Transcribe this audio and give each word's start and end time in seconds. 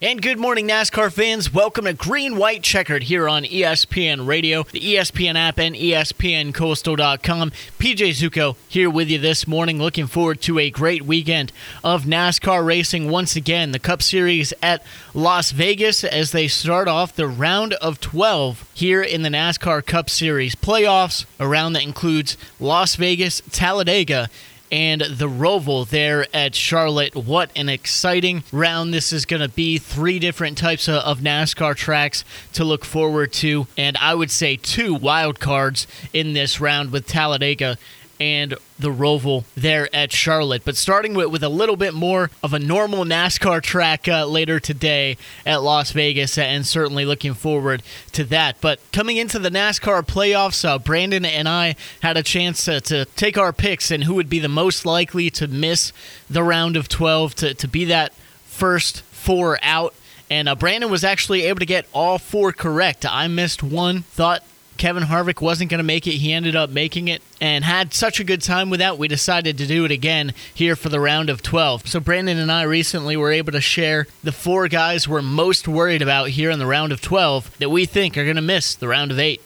And 0.00 0.22
good 0.22 0.38
morning, 0.38 0.68
NASCAR 0.68 1.12
fans. 1.12 1.52
Welcome 1.52 1.86
to 1.86 1.92
Green 1.92 2.36
White 2.36 2.62
Checkered 2.62 3.02
here 3.02 3.28
on 3.28 3.42
ESPN 3.42 4.28
Radio, 4.28 4.62
the 4.62 4.78
ESPN 4.78 5.34
app, 5.34 5.58
and 5.58 5.74
ESPNCoastal.com. 5.74 7.50
PJ 7.50 8.10
Zuko 8.10 8.54
here 8.68 8.88
with 8.88 9.10
you 9.10 9.18
this 9.18 9.48
morning. 9.48 9.80
Looking 9.80 10.06
forward 10.06 10.40
to 10.42 10.60
a 10.60 10.70
great 10.70 11.02
weekend 11.02 11.50
of 11.82 12.04
NASCAR 12.04 12.64
racing 12.64 13.10
once 13.10 13.34
again. 13.34 13.72
The 13.72 13.80
Cup 13.80 14.00
Series 14.00 14.54
at 14.62 14.86
Las 15.14 15.50
Vegas 15.50 16.04
as 16.04 16.30
they 16.30 16.46
start 16.46 16.86
off 16.86 17.16
the 17.16 17.26
round 17.26 17.72
of 17.74 18.00
12 18.00 18.70
here 18.74 19.02
in 19.02 19.22
the 19.22 19.30
NASCAR 19.30 19.84
Cup 19.84 20.08
Series 20.08 20.54
playoffs, 20.54 21.26
a 21.40 21.48
round 21.48 21.74
that 21.74 21.82
includes 21.82 22.36
Las 22.60 22.94
Vegas, 22.94 23.42
Talladega, 23.50 24.28
and 24.70 25.00
the 25.00 25.28
Roval 25.28 25.88
there 25.88 26.26
at 26.34 26.54
Charlotte. 26.54 27.14
What 27.14 27.50
an 27.56 27.68
exciting 27.68 28.44
round 28.52 28.92
this 28.92 29.12
is 29.12 29.24
going 29.24 29.42
to 29.42 29.48
be. 29.48 29.78
Three 29.78 30.18
different 30.18 30.58
types 30.58 30.88
of 30.88 31.20
NASCAR 31.20 31.76
tracks 31.76 32.24
to 32.52 32.64
look 32.64 32.84
forward 32.84 33.32
to, 33.34 33.66
and 33.76 33.96
I 33.98 34.14
would 34.14 34.30
say 34.30 34.56
two 34.56 34.94
wild 34.94 35.40
cards 35.40 35.86
in 36.12 36.32
this 36.32 36.60
round 36.60 36.92
with 36.92 37.06
Talladega 37.06 37.78
and 38.20 38.54
the 38.78 38.90
Roval 38.90 39.44
there 39.54 39.88
at 39.94 40.12
Charlotte. 40.12 40.64
But 40.64 40.76
starting 40.76 41.14
with, 41.14 41.28
with 41.28 41.42
a 41.42 41.48
little 41.48 41.76
bit 41.76 41.94
more 41.94 42.30
of 42.42 42.52
a 42.52 42.58
normal 42.58 43.04
NASCAR 43.04 43.62
track 43.62 44.08
uh, 44.08 44.26
later 44.26 44.60
today 44.60 45.16
at 45.46 45.62
Las 45.62 45.92
Vegas, 45.92 46.38
and 46.38 46.66
certainly 46.66 47.04
looking 47.04 47.34
forward 47.34 47.82
to 48.12 48.24
that. 48.24 48.60
But 48.60 48.80
coming 48.92 49.16
into 49.16 49.38
the 49.38 49.50
NASCAR 49.50 50.02
playoffs, 50.06 50.64
uh, 50.64 50.78
Brandon 50.78 51.24
and 51.24 51.48
I 51.48 51.76
had 52.02 52.16
a 52.16 52.22
chance 52.22 52.64
to, 52.64 52.80
to 52.82 53.04
take 53.04 53.38
our 53.38 53.52
picks 53.52 53.90
and 53.90 54.04
who 54.04 54.14
would 54.14 54.28
be 54.28 54.38
the 54.38 54.48
most 54.48 54.84
likely 54.84 55.30
to 55.30 55.46
miss 55.46 55.92
the 56.28 56.42
round 56.42 56.76
of 56.76 56.88
12 56.88 57.34
to, 57.36 57.54
to 57.54 57.68
be 57.68 57.84
that 57.86 58.12
first 58.44 59.02
four 59.02 59.58
out. 59.62 59.94
And 60.30 60.48
uh, 60.48 60.54
Brandon 60.54 60.90
was 60.90 61.04
actually 61.04 61.44
able 61.44 61.60
to 61.60 61.66
get 61.66 61.86
all 61.92 62.18
four 62.18 62.52
correct. 62.52 63.06
I 63.06 63.28
missed 63.28 63.62
one, 63.62 64.02
thought 64.02 64.42
Kevin 64.78 65.02
Harvick 65.02 65.40
wasn't 65.40 65.70
going 65.70 65.78
to 65.78 65.84
make 65.84 66.06
it. 66.06 66.12
He 66.12 66.32
ended 66.32 66.56
up 66.56 66.70
making 66.70 67.08
it 67.08 67.20
and 67.40 67.64
had 67.64 67.92
such 67.92 68.20
a 68.20 68.24
good 68.24 68.40
time 68.40 68.70
with 68.70 68.80
that. 68.80 68.96
We 68.96 69.08
decided 69.08 69.58
to 69.58 69.66
do 69.66 69.84
it 69.84 69.90
again 69.90 70.32
here 70.54 70.76
for 70.76 70.88
the 70.88 71.00
round 71.00 71.28
of 71.28 71.42
12. 71.42 71.88
So, 71.88 72.00
Brandon 72.00 72.38
and 72.38 72.50
I 72.50 72.62
recently 72.62 73.16
were 73.16 73.32
able 73.32 73.52
to 73.52 73.60
share 73.60 74.06
the 74.22 74.32
four 74.32 74.68
guys 74.68 75.06
we're 75.08 75.20
most 75.20 75.68
worried 75.68 76.00
about 76.00 76.30
here 76.30 76.50
in 76.50 76.58
the 76.58 76.66
round 76.66 76.92
of 76.92 77.00
12 77.00 77.58
that 77.58 77.70
we 77.70 77.84
think 77.84 78.16
are 78.16 78.24
going 78.24 78.36
to 78.36 78.42
miss 78.42 78.74
the 78.74 78.88
round 78.88 79.10
of 79.10 79.18
eight. 79.18 79.42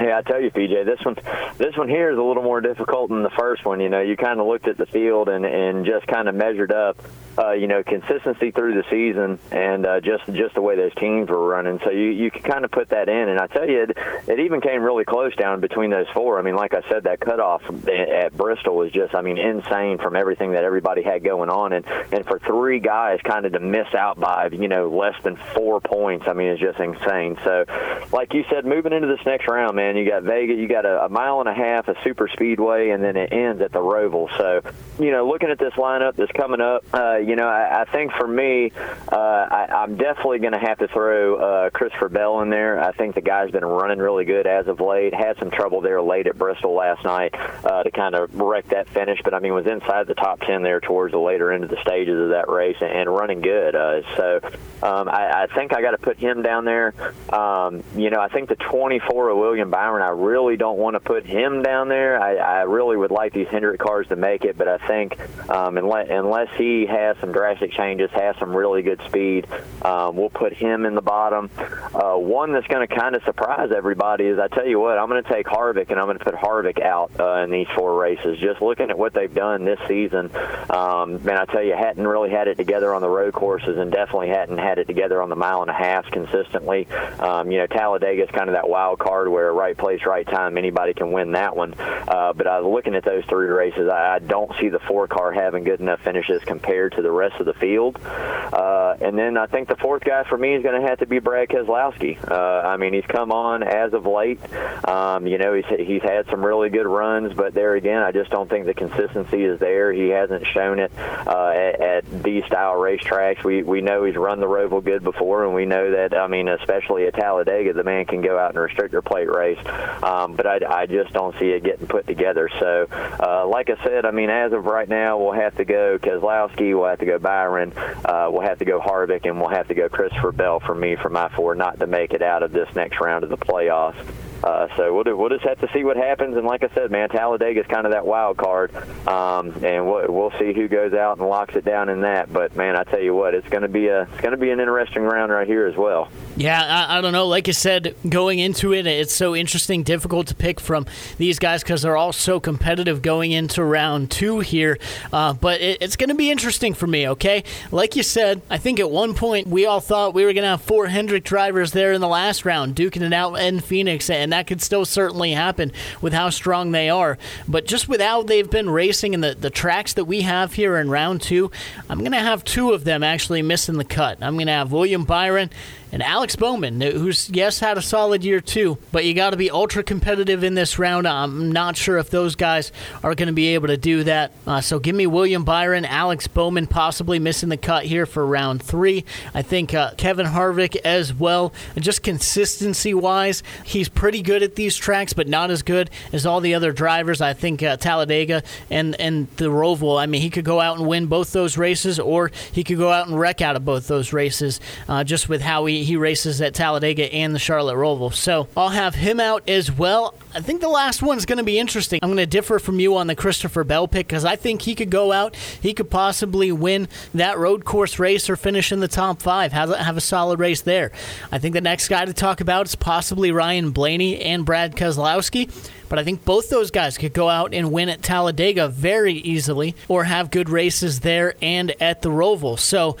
Yeah, 0.00 0.18
I 0.18 0.22
tell 0.22 0.40
you, 0.40 0.50
PJ, 0.50 0.86
this 0.86 1.04
one, 1.04 1.16
this 1.58 1.76
one 1.76 1.88
here 1.88 2.10
is 2.10 2.16
a 2.16 2.22
little 2.22 2.42
more 2.42 2.60
difficult 2.60 3.10
than 3.10 3.22
the 3.22 3.30
first 3.30 3.66
one. 3.66 3.80
You 3.80 3.88
know, 3.88 4.00
you 4.00 4.16
kind 4.16 4.40
of 4.40 4.46
looked 4.46 4.66
at 4.66 4.78
the 4.78 4.86
field 4.86 5.28
and 5.28 5.44
and 5.44 5.84
just 5.84 6.06
kind 6.06 6.28
of 6.28 6.34
measured 6.34 6.72
up 6.72 6.96
uh, 7.40 7.52
you 7.52 7.66
know, 7.66 7.82
consistency 7.82 8.50
through 8.50 8.74
the 8.74 8.84
season 8.90 9.38
and 9.50 9.86
uh, 9.86 10.00
just 10.00 10.26
just 10.32 10.54
the 10.54 10.60
way 10.60 10.76
those 10.76 10.94
teams 10.96 11.30
were 11.30 11.46
running. 11.46 11.80
So 11.82 11.90
you 11.90 12.10
you 12.10 12.30
can 12.30 12.42
kind 12.42 12.64
of 12.64 12.70
put 12.70 12.90
that 12.90 13.08
in. 13.08 13.28
And 13.28 13.40
I 13.40 13.46
tell 13.46 13.68
you, 13.68 13.84
it, 13.84 13.96
it 14.28 14.40
even 14.40 14.60
came 14.60 14.82
really 14.82 15.04
close 15.04 15.34
down 15.36 15.60
between 15.60 15.90
those 15.90 16.06
four. 16.12 16.38
I 16.38 16.42
mean, 16.42 16.54
like 16.54 16.74
I 16.74 16.82
said, 16.88 17.04
that 17.04 17.20
cutoff 17.20 17.62
at 17.88 18.36
Bristol 18.36 18.76
was 18.76 18.92
just, 18.92 19.14
I 19.14 19.22
mean, 19.22 19.38
insane 19.38 19.98
from 19.98 20.16
everything 20.16 20.52
that 20.52 20.64
everybody 20.64 21.02
had 21.02 21.24
going 21.24 21.48
on. 21.48 21.72
And 21.72 21.86
and 22.12 22.26
for 22.26 22.38
three 22.40 22.78
guys 22.78 23.20
kind 23.24 23.46
of 23.46 23.52
to 23.52 23.60
miss 23.60 23.94
out 23.94 24.20
by 24.20 24.48
you 24.52 24.68
know 24.68 24.90
less 24.90 25.20
than 25.22 25.36
four 25.36 25.80
points, 25.80 26.26
I 26.28 26.34
mean, 26.34 26.48
it's 26.48 26.60
just 26.60 26.78
insane. 26.78 27.38
So, 27.42 27.64
like 28.12 28.34
you 28.34 28.44
said, 28.50 28.66
moving 28.66 28.92
into 28.92 29.08
this 29.08 29.24
next 29.24 29.48
round, 29.48 29.76
man, 29.76 29.96
you 29.96 30.06
got 30.06 30.24
Vegas, 30.24 30.58
you 30.58 30.68
got 30.68 30.84
a, 30.84 31.06
a 31.06 31.08
mile 31.08 31.40
and 31.40 31.48
a 31.48 31.54
half, 31.54 31.88
a 31.88 31.94
super 32.04 32.28
speedway, 32.28 32.90
and 32.90 33.02
then 33.02 33.16
it 33.16 33.32
ends 33.32 33.62
at 33.62 33.72
the 33.72 33.78
Roval. 33.78 34.28
So, 34.36 34.60
you 35.02 35.10
know, 35.10 35.26
looking 35.26 35.48
at 35.48 35.58
this 35.58 35.72
lineup 35.74 36.16
that's 36.16 36.32
coming 36.32 36.60
up. 36.60 36.84
Uh, 36.92 37.16
you 37.29 37.29
know, 37.36 37.48
I, 37.48 37.82
I 37.82 37.84
think 37.86 38.12
for 38.12 38.26
me, 38.26 38.72
uh, 39.10 39.16
I, 39.16 39.66
I'm 39.82 39.96
definitely 39.96 40.38
going 40.38 40.52
to 40.52 40.58
have 40.58 40.78
to 40.78 40.88
throw 40.88 41.36
uh, 41.36 41.70
Christopher 41.70 42.08
Bell 42.08 42.40
in 42.40 42.50
there. 42.50 42.82
I 42.82 42.92
think 42.92 43.14
the 43.14 43.20
guy's 43.20 43.50
been 43.50 43.64
running 43.64 43.98
really 43.98 44.24
good 44.24 44.46
as 44.46 44.66
of 44.66 44.80
late. 44.80 45.14
Had 45.14 45.38
some 45.38 45.50
trouble 45.50 45.80
there 45.80 46.00
late 46.02 46.26
at 46.26 46.38
Bristol 46.38 46.74
last 46.74 47.04
night 47.04 47.34
uh, 47.64 47.82
to 47.82 47.90
kind 47.90 48.14
of 48.14 48.34
wreck 48.34 48.68
that 48.68 48.88
finish, 48.88 49.20
but 49.22 49.34
I 49.34 49.40
mean 49.40 49.54
was 49.54 49.66
inside 49.66 50.06
the 50.06 50.14
top 50.14 50.40
ten 50.40 50.62
there 50.62 50.80
towards 50.80 51.12
the 51.12 51.18
later 51.18 51.52
end 51.52 51.64
of 51.64 51.70
the 51.70 51.80
stages 51.82 52.18
of 52.18 52.30
that 52.30 52.48
race 52.48 52.76
and, 52.80 52.90
and 52.90 53.14
running 53.14 53.40
good. 53.40 53.74
Uh, 53.74 54.02
so 54.16 54.40
um, 54.82 55.08
I, 55.08 55.42
I 55.42 55.46
think 55.54 55.74
I 55.74 55.82
got 55.82 55.92
to 55.92 55.98
put 55.98 56.18
him 56.18 56.42
down 56.42 56.64
there. 56.64 56.94
Um, 57.32 57.82
you 57.96 58.10
know, 58.10 58.20
I 58.20 58.28
think 58.28 58.48
the 58.48 58.56
24 58.56 59.30
of 59.30 59.38
William 59.38 59.70
Byron, 59.70 60.02
I 60.02 60.10
really 60.10 60.56
don't 60.56 60.78
want 60.78 60.94
to 60.94 61.00
put 61.00 61.26
him 61.26 61.62
down 61.62 61.88
there. 61.88 62.20
I, 62.20 62.36
I 62.36 62.62
really 62.62 62.96
would 62.96 63.10
like 63.10 63.32
these 63.32 63.48
Hendrick 63.48 63.80
cars 63.80 64.06
to 64.08 64.16
make 64.16 64.44
it, 64.44 64.56
but 64.56 64.68
I 64.68 64.78
think 64.86 65.18
um, 65.50 65.76
unless, 65.76 66.08
unless 66.10 66.48
he 66.56 66.86
has 66.86 67.09
some 67.20 67.32
drastic 67.32 67.72
changes, 67.72 68.10
has 68.12 68.36
some 68.38 68.54
really 68.54 68.82
good 68.82 69.00
speed. 69.06 69.46
Um, 69.82 70.16
we'll 70.16 70.30
put 70.30 70.52
him 70.52 70.84
in 70.84 70.94
the 70.94 71.02
bottom. 71.02 71.50
Uh, 71.94 72.16
one 72.16 72.52
that's 72.52 72.66
going 72.66 72.86
to 72.86 72.94
kind 72.94 73.14
of 73.14 73.22
surprise 73.24 73.70
everybody 73.74 74.24
is 74.24 74.38
I 74.38 74.48
tell 74.48 74.66
you 74.66 74.78
what, 74.78 74.98
I'm 74.98 75.08
going 75.08 75.22
to 75.22 75.32
take 75.32 75.46
Harvick 75.46 75.90
and 75.90 75.98
I'm 75.98 76.06
going 76.06 76.18
to 76.18 76.24
put 76.24 76.34
Harvick 76.34 76.80
out 76.82 77.12
uh, 77.18 77.42
in 77.44 77.50
these 77.50 77.66
four 77.76 77.98
races. 77.98 78.38
Just 78.38 78.60
looking 78.60 78.90
at 78.90 78.98
what 78.98 79.14
they've 79.14 79.32
done 79.32 79.64
this 79.64 79.80
season, 79.88 80.30
um, 80.70 81.22
man, 81.24 81.38
I 81.38 81.44
tell 81.46 81.62
you, 81.62 81.74
hadn't 81.74 82.06
really 82.06 82.30
had 82.30 82.48
it 82.48 82.56
together 82.56 82.94
on 82.94 83.02
the 83.02 83.08
road 83.08 83.32
courses 83.32 83.78
and 83.78 83.90
definitely 83.90 84.28
hadn't 84.28 84.58
had 84.58 84.78
it 84.78 84.86
together 84.86 85.22
on 85.22 85.28
the 85.28 85.36
mile 85.36 85.62
and 85.62 85.70
a 85.70 85.74
half 85.74 86.10
consistently. 86.10 86.86
Um, 87.18 87.50
you 87.50 87.58
know, 87.58 87.66
Talladega 87.66 88.24
is 88.24 88.30
kind 88.30 88.48
of 88.48 88.54
that 88.54 88.68
wild 88.68 88.98
card 88.98 89.28
where 89.28 89.52
right 89.52 89.76
place, 89.76 90.00
right 90.06 90.26
time, 90.26 90.58
anybody 90.58 90.94
can 90.94 91.12
win 91.12 91.32
that 91.32 91.56
one. 91.56 91.74
Uh, 91.78 92.32
but 92.34 92.46
I 92.46 92.60
was 92.60 92.72
looking 92.72 92.94
at 92.94 93.04
those 93.04 93.24
three 93.26 93.48
races, 93.48 93.88
I, 93.88 94.16
I 94.16 94.18
don't 94.18 94.52
see 94.60 94.68
the 94.68 94.80
four 94.80 95.08
car 95.08 95.32
having 95.32 95.64
good 95.64 95.80
enough 95.80 96.00
finishes 96.00 96.42
compared 96.44 96.92
to 96.92 96.99
the 97.02 97.10
rest 97.10 97.40
of 97.40 97.46
the 97.46 97.54
field. 97.54 97.98
Uh, 98.02 98.96
and 99.00 99.16
then 99.16 99.36
I 99.36 99.46
think 99.46 99.68
the 99.68 99.76
fourth 99.76 100.04
guy 100.04 100.24
for 100.24 100.36
me 100.36 100.54
is 100.54 100.62
going 100.62 100.80
to 100.80 100.86
have 100.86 100.98
to 100.98 101.06
be 101.06 101.18
Brad 101.18 101.48
Keselowski. 101.48 102.18
Uh, 102.28 102.34
I 102.34 102.76
mean, 102.76 102.92
he's 102.92 103.04
come 103.06 103.32
on 103.32 103.62
as 103.62 103.92
of 103.92 104.06
late. 104.06 104.40
Um, 104.86 105.26
you 105.26 105.38
know, 105.38 105.54
he's 105.54 105.64
he's 105.86 106.02
had 106.02 106.26
some 106.30 106.44
really 106.44 106.68
good 106.68 106.86
runs, 106.86 107.32
but 107.34 107.54
there 107.54 107.74
again, 107.74 108.02
I 108.02 108.12
just 108.12 108.30
don't 108.30 108.48
think 108.48 108.66
the 108.66 108.74
consistency 108.74 109.44
is 109.44 109.60
there. 109.60 109.92
He 109.92 110.08
hasn't 110.08 110.46
shown 110.46 110.78
it 110.78 110.92
uh, 110.98 111.52
at, 111.54 111.80
at 111.80 112.22
these 112.22 112.44
style 112.44 112.74
racetracks. 112.74 113.44
We 113.44 113.62
we 113.62 113.80
know 113.80 114.04
he's 114.04 114.16
run 114.16 114.40
the 114.40 114.46
Roval 114.46 114.82
good 114.82 115.04
before, 115.04 115.44
and 115.44 115.54
we 115.54 115.66
know 115.66 115.92
that. 115.92 116.16
I 116.16 116.26
mean, 116.26 116.48
especially 116.48 117.06
at 117.06 117.14
Talladega, 117.14 117.72
the 117.72 117.84
man 117.84 118.04
can 118.06 118.20
go 118.20 118.38
out 118.38 118.54
and 118.54 118.58
restrictor 118.58 119.04
plate 119.04 119.30
race. 119.30 119.58
Um, 120.02 120.34
but 120.34 120.46
I, 120.46 120.82
I 120.82 120.86
just 120.86 121.12
don't 121.12 121.38
see 121.38 121.50
it 121.50 121.62
getting 121.62 121.86
put 121.86 122.06
together. 122.06 122.50
So, 122.58 122.86
uh, 122.90 123.46
like 123.46 123.70
I 123.70 123.82
said, 123.84 124.04
I 124.04 124.10
mean, 124.10 124.30
as 124.30 124.52
of 124.52 124.64
right 124.66 124.88
now, 124.88 125.18
we'll 125.18 125.32
have 125.32 125.56
to 125.56 125.64
go 125.64 125.98
Keselowski. 125.98 126.78
We'll 126.78 126.89
have 126.90 126.98
to 127.00 127.06
go 127.06 127.18
Byron. 127.18 127.72
Uh, 127.76 128.28
we'll 128.30 128.42
have 128.42 128.58
to 128.58 128.64
go 128.64 128.80
Harvick, 128.80 129.24
and 129.24 129.40
we'll 129.40 129.50
have 129.50 129.68
to 129.68 129.74
go 129.74 129.88
Christopher 129.88 130.32
Bell 130.32 130.60
for 130.60 130.74
me 130.74 130.96
for 130.96 131.08
my 131.08 131.28
four 131.30 131.54
not 131.54 131.78
to 131.80 131.86
make 131.86 132.12
it 132.12 132.22
out 132.22 132.42
of 132.42 132.52
this 132.52 132.68
next 132.74 133.00
round 133.00 133.24
of 133.24 133.30
the 133.30 133.38
playoffs. 133.38 133.96
Uh, 134.42 134.68
so 134.76 134.94
we'll, 134.94 135.04
do, 135.04 135.16
we'll 135.16 135.28
just 135.28 135.44
have 135.44 135.58
to 135.60 135.68
see 135.72 135.84
what 135.84 135.96
happens. 135.96 136.36
And 136.36 136.46
like 136.46 136.62
I 136.62 136.74
said, 136.74 136.90
man, 136.90 137.08
Talladega 137.08 137.60
is 137.60 137.66
kind 137.66 137.86
of 137.86 137.92
that 137.92 138.06
wild 138.06 138.36
card, 138.36 138.74
um, 139.06 139.52
and 139.62 139.86
we'll, 139.86 140.06
we'll 140.08 140.32
see 140.38 140.52
who 140.52 140.68
goes 140.68 140.94
out 140.94 141.18
and 141.18 141.28
locks 141.28 141.56
it 141.56 141.64
down 141.64 141.88
in 141.88 142.02
that. 142.02 142.32
But 142.32 142.56
man, 142.56 142.76
I 142.76 142.84
tell 142.84 143.00
you 143.00 143.14
what, 143.14 143.34
it's 143.34 143.48
going 143.48 143.62
to 143.62 143.68
be 143.68 143.88
a 143.88 144.02
it's 144.02 144.20
going 144.20 144.32
to 144.32 144.38
be 144.38 144.50
an 144.50 144.60
interesting 144.60 145.02
round 145.02 145.30
right 145.30 145.46
here 145.46 145.66
as 145.66 145.76
well. 145.76 146.08
Yeah, 146.36 146.62
I, 146.62 146.98
I, 146.98 147.00
don't 147.00 147.12
know. 147.12 147.26
Like 147.26 147.48
I 147.48 147.52
said, 147.52 147.94
going 148.08 148.38
into 148.38 148.72
it, 148.72 148.86
it's 148.86 149.14
so 149.14 149.36
interesting, 149.36 149.82
difficult 149.82 150.28
to 150.28 150.34
pick 150.34 150.58
from 150.58 150.86
these 151.18 151.38
guys 151.38 151.62
because 151.62 151.82
they're 151.82 151.96
all 151.96 152.12
so 152.12 152.40
competitive 152.40 153.02
going 153.02 153.32
into 153.32 153.62
round 153.62 154.10
two 154.10 154.40
here. 154.40 154.78
Uh, 155.12 155.34
but 155.34 155.60
it, 155.60 155.82
it's 155.82 155.96
going 155.96 156.08
to 156.08 156.14
be 156.14 156.30
interesting 156.30 156.72
for 156.72 156.86
me, 156.86 157.08
okay? 157.08 157.44
Like 157.70 157.94
you 157.94 158.02
said, 158.02 158.40
I 158.48 158.56
think 158.56 158.80
at 158.80 158.90
one 158.90 159.14
point 159.14 159.48
we 159.48 159.66
all 159.66 159.80
thought 159.80 160.14
we 160.14 160.24
were 160.24 160.32
going 160.32 160.44
to 160.44 160.50
have 160.50 160.62
four 160.62 160.86
Hendrick 160.86 161.24
drivers 161.24 161.72
there 161.72 161.92
in 161.92 162.00
the 162.00 162.08
last 162.08 162.44
round, 162.46 162.74
duking 162.74 163.02
it 163.02 163.12
out 163.12 163.34
in 163.34 163.60
Phoenix, 163.60 164.08
and 164.08 164.29
that 164.32 164.46
could 164.46 164.62
still 164.62 164.84
certainly 164.84 165.32
happen 165.32 165.72
with 166.00 166.12
how 166.12 166.30
strong 166.30 166.72
they 166.72 166.88
are. 166.88 167.18
But 167.48 167.66
just 167.66 167.88
with 167.88 168.00
how 168.00 168.22
they've 168.22 168.50
been 168.50 168.70
racing 168.70 169.14
and 169.14 169.22
the, 169.22 169.34
the 169.34 169.50
tracks 169.50 169.94
that 169.94 170.04
we 170.04 170.22
have 170.22 170.54
here 170.54 170.76
in 170.76 170.90
round 170.90 171.22
two, 171.22 171.50
I'm 171.88 171.98
going 172.00 172.12
to 172.12 172.18
have 172.18 172.44
two 172.44 172.72
of 172.72 172.84
them 172.84 173.02
actually 173.02 173.42
missing 173.42 173.76
the 173.76 173.84
cut. 173.84 174.18
I'm 174.20 174.34
going 174.34 174.46
to 174.46 174.52
have 174.52 174.72
William 174.72 175.04
Byron 175.04 175.50
and 175.92 176.02
Alex 176.02 176.36
Bowman, 176.36 176.80
who's, 176.80 177.28
yes, 177.30 177.58
had 177.58 177.76
a 177.76 177.82
solid 177.82 178.24
year 178.24 178.40
too, 178.40 178.78
but 178.92 179.04
you 179.04 179.14
got 179.14 179.30
to 179.30 179.36
be 179.36 179.50
ultra 179.50 179.82
competitive 179.82 180.44
in 180.44 180.54
this 180.54 180.78
round. 180.78 181.06
I'm 181.06 181.50
not 181.50 181.76
sure 181.76 181.98
if 181.98 182.10
those 182.10 182.36
guys 182.36 182.70
are 183.02 183.14
going 183.14 183.26
to 183.26 183.32
be 183.32 183.54
able 183.54 183.68
to 183.68 183.76
do 183.76 184.04
that. 184.04 184.32
Uh, 184.46 184.60
so 184.60 184.78
give 184.78 184.94
me 184.94 185.06
William 185.06 185.44
Byron, 185.44 185.84
Alex 185.84 186.26
Bowman 186.26 186.66
possibly 186.66 187.18
missing 187.18 187.48
the 187.48 187.56
cut 187.56 187.84
here 187.84 188.06
for 188.06 188.24
round 188.26 188.62
three. 188.62 189.04
I 189.34 189.42
think 189.42 189.74
uh, 189.74 189.94
Kevin 189.96 190.26
Harvick 190.26 190.76
as 190.84 191.12
well. 191.12 191.52
And 191.74 191.84
just 191.84 192.02
consistency 192.02 192.94
wise, 192.94 193.42
he's 193.64 193.88
pretty 193.88 194.22
good 194.22 194.42
at 194.42 194.54
these 194.54 194.76
tracks, 194.76 195.12
but 195.12 195.28
not 195.28 195.50
as 195.50 195.62
good 195.62 195.90
as 196.12 196.26
all 196.26 196.40
the 196.40 196.54
other 196.54 196.72
drivers. 196.72 197.20
I 197.20 197.32
think 197.32 197.62
uh, 197.62 197.76
Talladega 197.76 198.42
and, 198.70 198.98
and 199.00 199.28
the 199.36 199.46
Roval, 199.46 200.00
I 200.00 200.06
mean, 200.06 200.22
he 200.22 200.30
could 200.30 200.44
go 200.44 200.60
out 200.60 200.78
and 200.78 200.86
win 200.86 201.06
both 201.06 201.32
those 201.32 201.56
races, 201.56 201.98
or 201.98 202.30
he 202.52 202.64
could 202.64 202.78
go 202.78 202.92
out 202.92 203.08
and 203.08 203.18
wreck 203.18 203.40
out 203.40 203.56
of 203.56 203.64
both 203.64 203.88
those 203.88 204.12
races 204.12 204.60
uh, 204.88 205.04
just 205.04 205.28
with 205.28 205.40
how 205.40 205.66
he 205.66 205.79
he 205.84 205.96
races 205.96 206.40
at 206.40 206.54
Talladega 206.54 207.12
and 207.12 207.34
the 207.34 207.38
Charlotte 207.38 207.76
Roval. 207.76 208.12
So 208.12 208.48
I'll 208.56 208.68
have 208.70 208.94
him 208.94 209.20
out 209.20 209.48
as 209.48 209.70
well. 209.70 210.14
I 210.34 210.40
think 210.40 210.60
the 210.60 210.68
last 210.68 211.02
one's 211.02 211.26
going 211.26 211.38
to 211.38 211.44
be 211.44 211.58
interesting. 211.58 212.00
I'm 212.02 212.08
going 212.08 212.18
to 212.18 212.26
differ 212.26 212.58
from 212.58 212.78
you 212.78 212.96
on 212.96 213.06
the 213.06 213.16
Christopher 213.16 213.64
Bell 213.64 213.88
pick 213.88 214.06
because 214.06 214.24
I 214.24 214.36
think 214.36 214.62
he 214.62 214.74
could 214.74 214.90
go 214.90 215.12
out, 215.12 215.36
he 215.36 215.74
could 215.74 215.90
possibly 215.90 216.52
win 216.52 216.88
that 217.14 217.38
road 217.38 217.64
course 217.64 217.98
race 217.98 218.30
or 218.30 218.36
finish 218.36 218.72
in 218.72 218.80
the 218.80 218.88
top 218.88 219.22
five, 219.22 219.52
have, 219.52 219.70
have 219.70 219.96
a 219.96 220.00
solid 220.00 220.38
race 220.38 220.60
there. 220.60 220.92
I 221.32 221.38
think 221.38 221.54
the 221.54 221.60
next 221.60 221.88
guy 221.88 222.04
to 222.04 222.12
talk 222.12 222.40
about 222.40 222.66
is 222.66 222.74
possibly 222.74 223.32
Ryan 223.32 223.70
Blaney 223.70 224.20
and 224.20 224.44
Brad 224.44 224.76
Keselowski. 224.76 225.50
But 225.88 225.98
I 225.98 226.04
think 226.04 226.24
both 226.24 226.50
those 226.50 226.70
guys 226.70 226.96
could 226.96 227.12
go 227.12 227.28
out 227.28 227.52
and 227.52 227.72
win 227.72 227.88
at 227.88 228.00
Talladega 228.00 228.68
very 228.68 229.14
easily 229.14 229.74
or 229.88 230.04
have 230.04 230.30
good 230.30 230.48
races 230.48 231.00
there 231.00 231.34
and 231.42 231.74
at 231.82 232.02
the 232.02 232.10
Roval. 232.10 232.60
So 232.60 232.96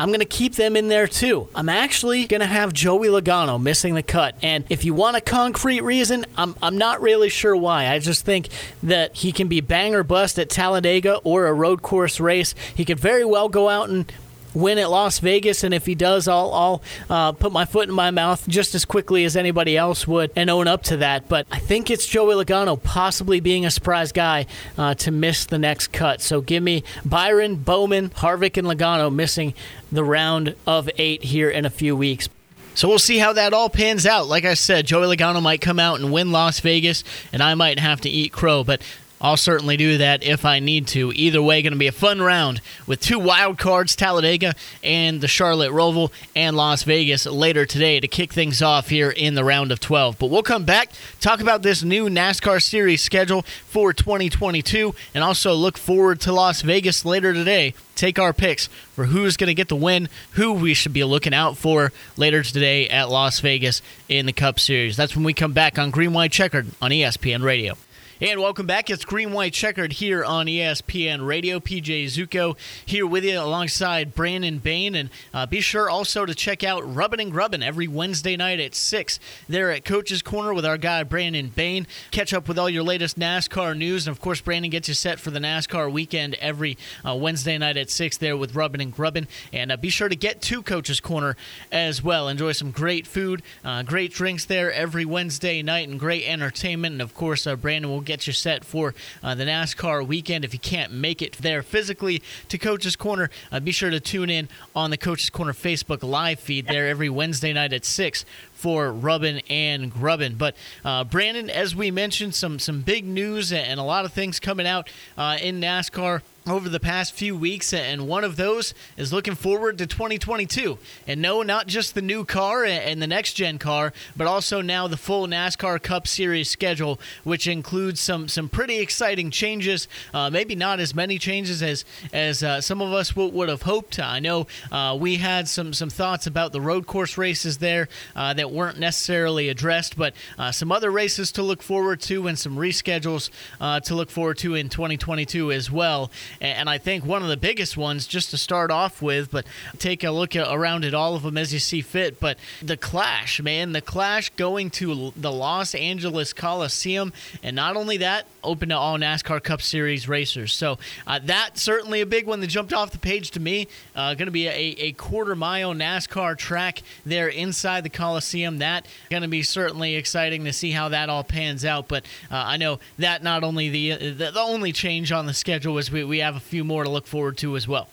I'm 0.00 0.08
going 0.08 0.20
to 0.20 0.24
keep 0.24 0.54
them 0.54 0.76
in 0.76 0.88
there 0.88 1.06
too. 1.06 1.48
I'm 1.54 1.68
actually 1.68 2.26
going 2.26 2.40
to 2.40 2.46
have 2.46 2.72
Joey 2.72 3.08
Logano 3.08 3.60
missing 3.60 3.94
the 3.94 4.02
cut. 4.02 4.34
And 4.40 4.64
if 4.70 4.82
you 4.82 4.94
want 4.94 5.18
a 5.18 5.20
concrete 5.20 5.82
reason, 5.82 6.24
I'm, 6.38 6.56
I'm 6.62 6.78
not 6.78 7.02
really 7.02 7.28
sure 7.28 7.54
why. 7.54 7.86
I 7.86 7.98
just 7.98 8.24
think 8.24 8.48
that 8.82 9.14
he 9.14 9.30
can 9.30 9.48
be 9.48 9.60
bang 9.60 9.94
or 9.94 10.02
bust 10.02 10.38
at 10.38 10.48
Talladega 10.48 11.16
or 11.16 11.48
a 11.48 11.52
road 11.52 11.82
course 11.82 12.18
race. 12.18 12.54
He 12.74 12.86
could 12.86 12.98
very 12.98 13.26
well 13.26 13.50
go 13.50 13.68
out 13.68 13.90
and 13.90 14.10
win 14.54 14.78
at 14.78 14.90
Las 14.90 15.18
Vegas, 15.18 15.64
and 15.64 15.72
if 15.74 15.86
he 15.86 15.94
does, 15.94 16.28
I'll, 16.28 16.52
I'll 16.52 16.82
uh, 17.08 17.32
put 17.32 17.52
my 17.52 17.64
foot 17.64 17.88
in 17.88 17.94
my 17.94 18.10
mouth 18.10 18.46
just 18.48 18.74
as 18.74 18.84
quickly 18.84 19.24
as 19.24 19.36
anybody 19.36 19.76
else 19.76 20.06
would 20.06 20.30
and 20.36 20.50
own 20.50 20.68
up 20.68 20.82
to 20.84 20.96
that. 20.98 21.28
But 21.28 21.46
I 21.50 21.58
think 21.58 21.90
it's 21.90 22.06
Joey 22.06 22.34
Logano 22.34 22.80
possibly 22.82 23.40
being 23.40 23.64
a 23.66 23.70
surprise 23.70 24.12
guy 24.12 24.46
uh, 24.76 24.94
to 24.94 25.10
miss 25.10 25.44
the 25.44 25.58
next 25.58 25.88
cut. 25.88 26.20
So 26.20 26.40
give 26.40 26.62
me 26.62 26.84
Byron, 27.04 27.56
Bowman, 27.56 28.10
Harvick, 28.10 28.56
and 28.56 28.66
Logano 28.66 29.12
missing 29.12 29.54
the 29.92 30.04
round 30.04 30.54
of 30.66 30.88
eight 30.96 31.24
here 31.24 31.50
in 31.50 31.64
a 31.64 31.70
few 31.70 31.96
weeks. 31.96 32.28
So 32.74 32.88
we'll 32.88 32.98
see 32.98 33.18
how 33.18 33.32
that 33.32 33.52
all 33.52 33.68
pans 33.68 34.06
out. 34.06 34.26
Like 34.26 34.44
I 34.44 34.54
said, 34.54 34.86
Joey 34.86 35.14
Logano 35.14 35.42
might 35.42 35.60
come 35.60 35.78
out 35.78 36.00
and 36.00 36.12
win 36.12 36.32
Las 36.32 36.60
Vegas, 36.60 37.04
and 37.32 37.42
I 37.42 37.54
might 37.54 37.78
have 37.78 38.00
to 38.02 38.08
eat 38.08 38.32
crow. 38.32 38.64
But 38.64 38.80
I'll 39.22 39.36
certainly 39.36 39.76
do 39.76 39.98
that 39.98 40.22
if 40.22 40.46
I 40.46 40.60
need 40.60 40.86
to. 40.88 41.12
Either 41.14 41.42
way, 41.42 41.60
going 41.60 41.74
to 41.74 41.78
be 41.78 41.86
a 41.86 41.92
fun 41.92 42.22
round 42.22 42.62
with 42.86 43.00
two 43.00 43.18
wild 43.18 43.58
cards, 43.58 43.94
Talladega 43.94 44.54
and 44.82 45.20
the 45.20 45.28
Charlotte 45.28 45.72
Roval 45.72 46.10
and 46.34 46.56
Las 46.56 46.84
Vegas 46.84 47.26
later 47.26 47.66
today 47.66 48.00
to 48.00 48.08
kick 48.08 48.32
things 48.32 48.62
off 48.62 48.88
here 48.88 49.10
in 49.10 49.34
the 49.34 49.44
round 49.44 49.72
of 49.72 49.80
12. 49.80 50.18
But 50.18 50.30
we'll 50.30 50.42
come 50.42 50.64
back, 50.64 50.90
talk 51.20 51.40
about 51.40 51.60
this 51.62 51.82
new 51.82 52.08
NASCAR 52.08 52.62
series 52.62 53.02
schedule 53.02 53.42
for 53.42 53.92
2022, 53.92 54.94
and 55.14 55.22
also 55.22 55.52
look 55.52 55.76
forward 55.76 56.20
to 56.22 56.32
Las 56.32 56.62
Vegas 56.62 57.04
later 57.04 57.34
today. 57.34 57.74
Take 57.96 58.18
our 58.18 58.32
picks 58.32 58.68
for 58.94 59.04
who's 59.04 59.36
going 59.36 59.48
to 59.48 59.54
get 59.54 59.68
the 59.68 59.76
win, 59.76 60.08
who 60.32 60.54
we 60.54 60.72
should 60.72 60.94
be 60.94 61.04
looking 61.04 61.34
out 61.34 61.58
for 61.58 61.92
later 62.16 62.42
today 62.42 62.88
at 62.88 63.10
Las 63.10 63.40
Vegas 63.40 63.82
in 64.08 64.24
the 64.24 64.32
Cup 64.32 64.58
Series. 64.58 64.96
That's 64.96 65.14
when 65.14 65.24
we 65.24 65.34
come 65.34 65.52
back 65.52 65.78
on 65.78 65.90
Green 65.90 66.14
White 66.14 66.32
Checkered 66.32 66.68
on 66.80 66.90
ESPN 66.90 67.42
Radio. 67.42 67.76
And 68.22 68.38
welcome 68.38 68.66
back. 68.66 68.90
It's 68.90 69.06
Green 69.06 69.32
White 69.32 69.54
Checkered 69.54 69.94
here 69.94 70.22
on 70.22 70.44
ESPN 70.44 71.26
Radio. 71.26 71.58
PJ 71.58 72.04
Zuko 72.04 72.54
here 72.84 73.06
with 73.06 73.24
you 73.24 73.40
alongside 73.40 74.14
Brandon 74.14 74.58
Bain. 74.58 74.94
And 74.94 75.08
uh, 75.32 75.46
be 75.46 75.62
sure 75.62 75.88
also 75.88 76.26
to 76.26 76.34
check 76.34 76.62
out 76.62 76.82
Rubbin' 76.82 77.18
and 77.18 77.32
Grubbin' 77.32 77.62
every 77.62 77.88
Wednesday 77.88 78.36
night 78.36 78.60
at 78.60 78.74
6 78.74 79.18
there 79.48 79.70
at 79.70 79.86
Coach's 79.86 80.20
Corner 80.20 80.52
with 80.52 80.66
our 80.66 80.76
guy 80.76 81.02
Brandon 81.02 81.48
Bain. 81.48 81.86
Catch 82.10 82.34
up 82.34 82.46
with 82.46 82.58
all 82.58 82.68
your 82.68 82.82
latest 82.82 83.18
NASCAR 83.18 83.74
news. 83.74 84.06
And 84.06 84.14
of 84.14 84.20
course, 84.20 84.42
Brandon 84.42 84.70
gets 84.70 84.88
you 84.88 84.92
set 84.92 85.18
for 85.18 85.30
the 85.30 85.40
NASCAR 85.40 85.90
weekend 85.90 86.34
every 86.34 86.76
uh, 87.08 87.14
Wednesday 87.14 87.56
night 87.56 87.78
at 87.78 87.88
6 87.88 88.18
there 88.18 88.36
with 88.36 88.54
Rubbin' 88.54 88.82
and 88.82 88.92
Grubbin'. 88.92 89.28
And 89.50 89.72
uh, 89.72 89.78
be 89.78 89.88
sure 89.88 90.10
to 90.10 90.16
get 90.16 90.42
to 90.42 90.62
Coach's 90.62 91.00
Corner 91.00 91.38
as 91.72 92.02
well. 92.02 92.28
Enjoy 92.28 92.52
some 92.52 92.70
great 92.70 93.06
food, 93.06 93.42
uh, 93.64 93.82
great 93.82 94.12
drinks 94.12 94.44
there 94.44 94.70
every 94.70 95.06
Wednesday 95.06 95.62
night, 95.62 95.88
and 95.88 95.98
great 95.98 96.26
entertainment. 96.26 96.92
And 96.92 97.00
of 97.00 97.14
course, 97.14 97.46
uh, 97.46 97.56
Brandon 97.56 97.90
will 97.90 98.09
get 98.10 98.26
you 98.26 98.32
set 98.32 98.64
for 98.64 98.92
uh, 99.22 99.36
the 99.36 99.44
NASCAR 99.44 100.04
weekend. 100.04 100.44
If 100.44 100.52
you 100.52 100.58
can't 100.58 100.92
make 100.92 101.22
it 101.22 101.34
there 101.34 101.62
physically 101.62 102.22
to 102.48 102.58
Coach's 102.58 102.96
Corner, 102.96 103.30
uh, 103.52 103.60
be 103.60 103.70
sure 103.70 103.88
to 103.88 104.00
tune 104.00 104.30
in 104.30 104.48
on 104.74 104.90
the 104.90 104.96
Coach's 104.96 105.30
Corner 105.30 105.52
Facebook 105.52 106.02
live 106.02 106.40
feed 106.40 106.66
there 106.66 106.88
every 106.88 107.08
Wednesday 107.08 107.52
night 107.52 107.72
at 107.72 107.84
6 107.84 108.24
for 108.52 108.92
Rubbin 108.92 109.42
and 109.48 109.92
Grubbin. 109.92 110.34
But 110.34 110.56
uh, 110.84 111.04
Brandon, 111.04 111.48
as 111.48 111.76
we 111.76 111.92
mentioned, 111.92 112.34
some 112.34 112.58
some 112.58 112.82
big 112.82 113.06
news 113.06 113.52
and 113.52 113.78
a 113.78 113.84
lot 113.84 114.04
of 114.04 114.12
things 114.12 114.40
coming 114.40 114.66
out 114.66 114.90
uh, 115.16 115.38
in 115.40 115.60
NASCAR 115.60 116.22
over 116.50 116.68
the 116.68 116.80
past 116.80 117.14
few 117.14 117.36
weeks, 117.36 117.72
and 117.72 118.08
one 118.08 118.24
of 118.24 118.36
those 118.36 118.74
is 118.96 119.12
looking 119.12 119.34
forward 119.34 119.78
to 119.78 119.86
2022. 119.86 120.78
And 121.06 121.22
no, 121.22 121.42
not 121.42 121.66
just 121.66 121.94
the 121.94 122.02
new 122.02 122.24
car 122.24 122.64
and 122.64 123.00
the 123.00 123.06
next 123.06 123.34
gen 123.34 123.58
car, 123.58 123.92
but 124.16 124.26
also 124.26 124.60
now 124.60 124.88
the 124.88 124.96
full 124.96 125.26
NASCAR 125.26 125.82
Cup 125.82 126.08
Series 126.08 126.50
schedule, 126.50 127.00
which 127.24 127.46
includes 127.46 128.00
some 128.00 128.28
some 128.28 128.48
pretty 128.48 128.78
exciting 128.78 129.30
changes. 129.30 129.88
Uh, 130.12 130.30
maybe 130.30 130.54
not 130.54 130.80
as 130.80 130.94
many 130.94 131.18
changes 131.18 131.62
as 131.62 131.84
as 132.12 132.42
uh, 132.42 132.60
some 132.60 132.82
of 132.82 132.92
us 132.92 133.10
w- 133.10 133.32
would 133.32 133.48
have 133.48 133.62
hoped. 133.62 133.98
I 133.98 134.18
know 134.18 134.46
uh, 134.72 134.96
we 135.00 135.16
had 135.16 135.48
some 135.48 135.72
some 135.72 135.90
thoughts 135.90 136.26
about 136.26 136.52
the 136.52 136.60
road 136.60 136.86
course 136.86 137.16
races 137.16 137.58
there 137.58 137.88
uh, 138.16 138.34
that 138.34 138.50
weren't 138.50 138.78
necessarily 138.78 139.48
addressed, 139.48 139.96
but 139.96 140.14
uh, 140.38 140.50
some 140.50 140.72
other 140.72 140.90
races 140.90 141.32
to 141.32 141.42
look 141.42 141.62
forward 141.62 142.00
to 142.02 142.26
and 142.26 142.38
some 142.38 142.56
reschedules 142.56 143.30
uh, 143.60 143.80
to 143.80 143.94
look 143.94 144.10
forward 144.10 144.38
to 144.38 144.54
in 144.54 144.68
2022 144.68 145.52
as 145.52 145.70
well. 145.70 146.10
And 146.40 146.70
I 146.70 146.78
think 146.78 147.04
one 147.04 147.22
of 147.22 147.28
the 147.28 147.36
biggest 147.36 147.76
ones, 147.76 148.06
just 148.06 148.30
to 148.30 148.38
start 148.38 148.70
off 148.70 149.02
with, 149.02 149.30
but 149.30 149.46
take 149.78 150.02
a 150.04 150.10
look 150.10 150.34
around 150.34 150.84
at 150.84 150.94
all 150.94 151.14
of 151.14 151.22
them 151.22 151.36
as 151.36 151.52
you 151.52 151.58
see 151.58 151.82
fit. 151.82 152.18
But 152.18 152.38
the 152.62 152.76
Clash, 152.76 153.42
man, 153.42 153.72
the 153.72 153.82
Clash 153.82 154.30
going 154.30 154.70
to 154.70 155.12
the 155.16 155.32
Los 155.32 155.74
Angeles 155.74 156.32
Coliseum. 156.32 157.12
And 157.42 157.56
not 157.56 157.76
only 157.76 157.98
that, 157.98 158.26
open 158.42 158.70
to 158.70 158.76
all 158.76 158.98
NASCAR 158.98 159.42
Cup 159.42 159.62
Series 159.62 160.08
racers. 160.08 160.52
So 160.52 160.78
uh, 161.06 161.20
that's 161.22 161.60
certainly 161.60 162.00
a 162.00 162.06
big 162.06 162.26
one 162.26 162.40
that 162.40 162.46
jumped 162.46 162.72
off 162.72 162.90
the 162.90 162.98
page 162.98 163.30
to 163.32 163.40
me. 163.40 163.68
Uh, 163.94 164.14
going 164.14 164.26
to 164.26 164.32
be 164.32 164.46
a, 164.46 164.52
a, 164.78 164.92
quarter 164.92 165.34
mile 165.34 165.74
NASCAR 165.74 166.36
track 166.36 166.82
there 167.04 167.28
inside 167.28 167.84
the 167.84 167.90
Coliseum. 167.90 168.58
That 168.58 168.86
going 169.10 169.22
to 169.22 169.28
be 169.28 169.42
certainly 169.42 169.94
exciting 169.96 170.44
to 170.44 170.52
see 170.52 170.70
how 170.70 170.88
that 170.90 171.08
all 171.08 171.24
pans 171.24 171.64
out. 171.64 171.88
But 171.88 172.04
uh, 172.30 172.36
I 172.36 172.56
know 172.56 172.80
that 172.98 173.22
not 173.22 173.44
only 173.44 173.68
the, 173.68 174.12
the, 174.12 174.30
the 174.30 174.40
only 174.40 174.72
change 174.72 175.12
on 175.12 175.26
the 175.26 175.34
schedule 175.34 175.74
was 175.74 175.90
we, 175.90 176.04
we 176.04 176.18
have 176.18 176.29
a 176.36 176.40
few 176.40 176.64
more 176.64 176.84
to 176.84 176.90
look 176.90 177.06
forward 177.06 177.36
to 177.38 177.56
as 177.56 177.66
well. 177.68 177.88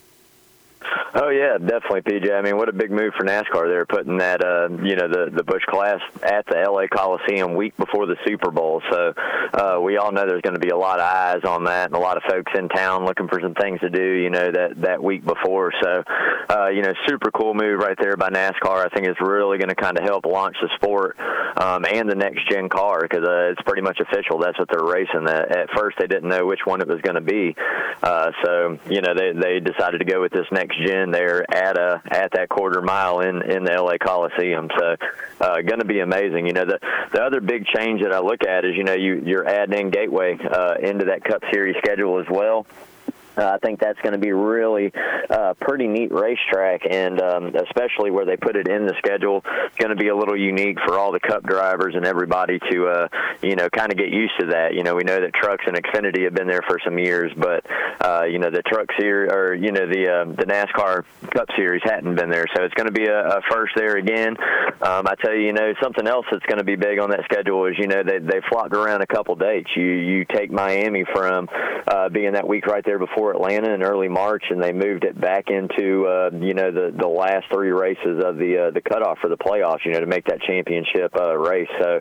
Oh 1.14 1.30
yeah, 1.30 1.56
definitely, 1.56 2.02
PJ. 2.02 2.30
I 2.36 2.42
mean, 2.42 2.58
what 2.58 2.68
a 2.68 2.72
big 2.72 2.90
move 2.90 3.14
for 3.16 3.24
NASCAR. 3.24 3.66
They're 3.66 3.86
putting 3.86 4.18
that, 4.18 4.44
uh, 4.44 4.68
you 4.82 4.94
know, 4.94 5.08
the 5.08 5.30
the 5.34 5.42
Busch 5.42 5.64
Clash 5.66 6.02
at 6.22 6.44
the 6.46 6.56
LA 6.56 6.86
Coliseum 6.86 7.54
week 7.54 7.74
before 7.78 8.06
the 8.06 8.16
Super 8.26 8.50
Bowl. 8.50 8.82
So 8.90 9.14
uh, 9.54 9.80
we 9.80 9.96
all 9.96 10.12
know 10.12 10.26
there's 10.26 10.42
going 10.42 10.54
to 10.54 10.60
be 10.60 10.68
a 10.68 10.76
lot 10.76 11.00
of 11.00 11.06
eyes 11.06 11.44
on 11.44 11.64
that, 11.64 11.86
and 11.86 11.94
a 11.94 11.98
lot 11.98 12.18
of 12.18 12.24
folks 12.28 12.52
in 12.54 12.68
town 12.68 13.06
looking 13.06 13.26
for 13.26 13.40
some 13.40 13.54
things 13.54 13.80
to 13.80 13.88
do, 13.88 14.04
you 14.04 14.28
know, 14.28 14.52
that 14.52 14.82
that 14.82 15.02
week 15.02 15.24
before. 15.24 15.72
So, 15.82 16.02
uh, 16.50 16.68
you 16.68 16.82
know, 16.82 16.92
super 17.06 17.30
cool 17.30 17.54
move 17.54 17.80
right 17.80 17.96
there 17.98 18.16
by 18.18 18.28
NASCAR. 18.28 18.84
I 18.84 18.88
think 18.94 19.06
it's 19.06 19.20
really 19.20 19.56
going 19.56 19.70
to 19.70 19.76
kind 19.76 19.96
of 19.96 20.04
help 20.04 20.26
launch 20.26 20.56
the 20.60 20.68
sport 20.76 21.16
um, 21.56 21.86
and 21.86 22.08
the 22.10 22.16
next 22.16 22.50
gen 22.50 22.68
car 22.68 23.00
because 23.00 23.26
uh, 23.26 23.52
it's 23.52 23.62
pretty 23.62 23.82
much 23.82 23.98
official. 24.00 24.38
That's 24.40 24.58
what 24.58 24.68
they're 24.70 24.86
racing. 24.86 25.26
At 25.26 25.70
first, 25.74 25.96
they 25.98 26.06
didn't 26.06 26.28
know 26.28 26.44
which 26.44 26.66
one 26.66 26.82
it 26.82 26.88
was 26.88 27.00
going 27.00 27.16
to 27.16 27.22
be. 27.22 27.56
Uh, 28.02 28.30
so, 28.44 28.78
you 28.90 29.00
know, 29.00 29.14
they 29.14 29.32
they 29.32 29.60
decided 29.60 29.98
to 29.98 30.04
go 30.04 30.20
with 30.20 30.32
this 30.32 30.46
next 30.52 30.76
gen 30.84 30.97
in 31.02 31.10
there 31.10 31.44
at 31.52 31.78
a 31.78 32.02
at 32.10 32.32
that 32.32 32.48
quarter 32.48 32.82
mile 32.82 33.20
in 33.20 33.42
in 33.42 33.64
the 33.64 33.72
LA 33.72 33.96
Coliseum. 33.98 34.68
So, 34.78 34.96
uh, 35.40 35.60
going 35.62 35.80
to 35.80 35.84
be 35.84 36.00
amazing. 36.00 36.46
You 36.46 36.52
know, 36.52 36.64
the 36.64 36.78
the 37.12 37.22
other 37.22 37.40
big 37.40 37.66
change 37.66 38.02
that 38.02 38.12
I 38.12 38.20
look 38.20 38.44
at 38.44 38.64
is 38.64 38.76
you 38.76 38.84
know 38.84 38.94
you 38.94 39.22
you're 39.24 39.48
adding 39.48 39.78
in 39.78 39.90
Gateway 39.90 40.38
uh, 40.38 40.74
into 40.80 41.06
that 41.06 41.24
Cup 41.24 41.42
Series 41.52 41.76
schedule 41.78 42.20
as 42.20 42.26
well. 42.30 42.66
Uh, 43.38 43.52
I 43.54 43.58
think 43.58 43.80
that's 43.80 43.98
going 44.00 44.14
to 44.14 44.18
be 44.18 44.32
really 44.32 44.92
uh, 45.30 45.54
pretty 45.60 45.86
neat 45.86 46.12
racetrack, 46.12 46.82
and 46.90 47.20
um, 47.20 47.54
especially 47.54 48.10
where 48.10 48.24
they 48.24 48.36
put 48.36 48.56
it 48.56 48.68
in 48.68 48.86
the 48.86 48.94
schedule, 48.98 49.44
going 49.78 49.90
to 49.90 49.96
be 49.96 50.08
a 50.08 50.16
little 50.16 50.36
unique 50.36 50.78
for 50.84 50.98
all 50.98 51.12
the 51.12 51.20
Cup 51.20 51.44
drivers 51.44 51.94
and 51.94 52.04
everybody 52.04 52.58
to, 52.70 52.86
uh, 52.88 53.08
you 53.42 53.54
know, 53.54 53.68
kind 53.70 53.92
of 53.92 53.98
get 53.98 54.08
used 54.08 54.34
to 54.40 54.46
that. 54.46 54.74
You 54.74 54.82
know, 54.82 54.94
we 54.94 55.04
know 55.04 55.20
that 55.20 55.34
trucks 55.34 55.64
and 55.66 55.76
Xfinity 55.76 56.24
have 56.24 56.34
been 56.34 56.48
there 56.48 56.62
for 56.66 56.78
some 56.84 56.98
years, 56.98 57.32
but 57.36 57.64
uh, 58.00 58.24
you 58.24 58.38
know, 58.38 58.50
the 58.50 58.62
truck 58.62 58.86
series 58.98 59.30
or 59.32 59.54
you 59.54 59.72
know 59.72 59.86
the 59.86 60.08
uh, 60.08 60.24
the 60.24 60.46
NASCAR 60.46 61.04
Cup 61.30 61.48
Series 61.56 61.82
hadn't 61.84 62.14
been 62.16 62.30
there, 62.30 62.46
so 62.56 62.64
it's 62.64 62.74
going 62.74 62.86
to 62.86 62.92
be 62.92 63.06
a, 63.06 63.38
a 63.38 63.42
first 63.50 63.74
there 63.76 63.96
again. 63.96 64.36
Um, 64.82 65.06
I 65.06 65.14
tell 65.20 65.34
you, 65.34 65.46
you 65.46 65.52
know, 65.52 65.72
something 65.82 66.06
else 66.06 66.26
that's 66.30 66.44
going 66.46 66.58
to 66.58 66.64
be 66.64 66.76
big 66.76 66.98
on 66.98 67.10
that 67.10 67.24
schedule 67.24 67.66
is 67.66 67.78
you 67.78 67.86
know 67.86 68.02
they 68.02 68.18
they 68.18 68.40
flopped 68.48 68.74
around 68.74 69.02
a 69.02 69.06
couple 69.06 69.36
dates. 69.36 69.70
You 69.76 69.84
you 69.84 70.24
take 70.24 70.50
Miami 70.50 71.04
from 71.12 71.48
uh, 71.86 72.08
being 72.08 72.32
that 72.32 72.46
week 72.46 72.66
right 72.66 72.84
there 72.84 72.98
before 72.98 73.27
Atlanta 73.30 73.72
in 73.74 73.82
early 73.82 74.08
March, 74.08 74.44
and 74.50 74.62
they 74.62 74.72
moved 74.72 75.04
it 75.04 75.18
back 75.20 75.48
into 75.48 76.06
uh, 76.06 76.30
you 76.32 76.54
know 76.54 76.70
the 76.70 76.94
the 76.96 77.08
last 77.08 77.46
three 77.52 77.70
races 77.70 78.22
of 78.24 78.36
the 78.36 78.68
uh, 78.68 78.70
the 78.70 78.80
cutoff 78.80 79.18
for 79.18 79.28
the 79.28 79.36
playoffs. 79.36 79.84
You 79.84 79.92
know 79.92 80.00
to 80.00 80.06
make 80.06 80.26
that 80.26 80.40
championship 80.42 81.14
uh, 81.16 81.36
race. 81.36 81.68
So 81.78 82.00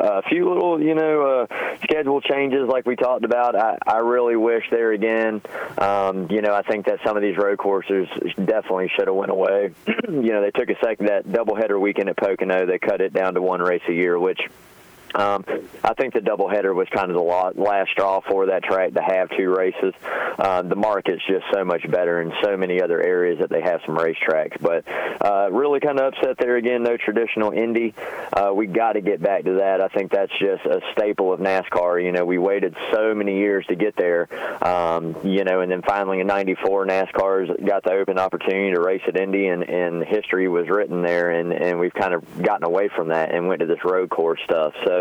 uh, 0.00 0.18
a 0.18 0.22
few 0.22 0.48
little 0.48 0.80
you 0.80 0.94
know 0.94 1.46
uh, 1.50 1.76
schedule 1.82 2.20
changes 2.20 2.68
like 2.68 2.86
we 2.86 2.96
talked 2.96 3.24
about. 3.24 3.56
I, 3.56 3.78
I 3.86 3.98
really 3.98 4.36
wish 4.36 4.64
there 4.70 4.92
again. 4.92 5.42
Um, 5.78 6.30
you 6.30 6.42
know 6.42 6.54
I 6.54 6.62
think 6.62 6.86
that 6.86 7.00
some 7.04 7.16
of 7.16 7.22
these 7.22 7.36
road 7.36 7.58
courses 7.58 8.08
definitely 8.36 8.90
should 8.96 9.08
have 9.08 9.16
went 9.16 9.30
away. 9.30 9.72
you 10.08 10.32
know 10.32 10.42
they 10.42 10.50
took 10.50 10.68
a 10.70 10.78
second 10.84 11.06
that 11.06 11.26
doubleheader 11.26 11.80
weekend 11.80 12.08
at 12.08 12.16
Pocono. 12.16 12.66
They 12.66 12.78
cut 12.78 13.00
it 13.00 13.12
down 13.12 13.34
to 13.34 13.42
one 13.42 13.60
race 13.60 13.82
a 13.88 13.92
year, 13.92 14.18
which 14.18 14.40
Um, 15.14 15.44
I 15.82 15.94
think 15.94 16.14
the 16.14 16.20
doubleheader 16.20 16.74
was 16.74 16.88
kind 16.90 17.10
of 17.10 17.16
the 17.16 17.62
last 17.62 17.90
straw 17.90 18.20
for 18.20 18.46
that 18.46 18.62
track 18.62 18.94
to 18.94 19.02
have 19.02 19.30
two 19.36 19.54
races. 19.54 19.94
Uh, 20.38 20.62
the 20.62 20.76
market's 20.76 21.22
just 21.26 21.44
so 21.52 21.64
much 21.64 21.88
better 21.90 22.20
in 22.20 22.32
so 22.42 22.56
many 22.56 22.80
other 22.82 23.02
areas 23.02 23.38
that 23.40 23.50
they 23.50 23.62
have 23.62 23.80
some 23.86 23.96
racetracks. 23.96 24.60
But 24.60 24.84
uh, 25.20 25.50
really 25.50 25.80
kind 25.80 25.98
of 25.98 26.14
upset 26.14 26.36
there 26.38 26.56
again, 26.56 26.82
no 26.82 26.96
traditional 26.96 27.52
Indy. 27.52 27.94
Uh, 28.32 28.52
we 28.54 28.66
got 28.66 28.92
to 28.92 29.00
get 29.00 29.22
back 29.22 29.44
to 29.44 29.54
that. 29.54 29.80
I 29.80 29.88
think 29.88 30.12
that's 30.12 30.32
just 30.38 30.64
a 30.64 30.80
staple 30.92 31.32
of 31.32 31.40
NASCAR. 31.40 32.02
You 32.02 32.12
know, 32.12 32.24
we 32.24 32.38
waited 32.38 32.76
so 32.92 33.14
many 33.14 33.38
years 33.38 33.66
to 33.66 33.76
get 33.76 33.96
there, 33.96 34.28
um, 34.64 35.16
you 35.24 35.44
know, 35.44 35.60
and 35.60 35.70
then 35.70 35.82
finally 35.82 36.20
in 36.20 36.26
94, 36.26 36.86
NASCAR's 36.86 37.50
got 37.64 37.82
the 37.84 37.92
open 37.92 38.18
opportunity 38.18 38.74
to 38.74 38.80
race 38.80 39.02
at 39.06 39.16
Indy, 39.16 39.48
and, 39.48 39.62
and 39.62 40.04
history 40.04 40.48
was 40.48 40.68
written 40.68 41.02
there, 41.02 41.30
and, 41.30 41.52
and 41.52 41.78
we've 41.78 41.94
kind 41.94 42.14
of 42.14 42.42
gotten 42.42 42.64
away 42.64 42.88
from 42.94 43.08
that 43.08 43.34
and 43.34 43.48
went 43.48 43.60
to 43.60 43.66
this 43.66 43.84
road 43.84 44.10
course 44.10 44.40
stuff. 44.44 44.74
So 44.84 44.97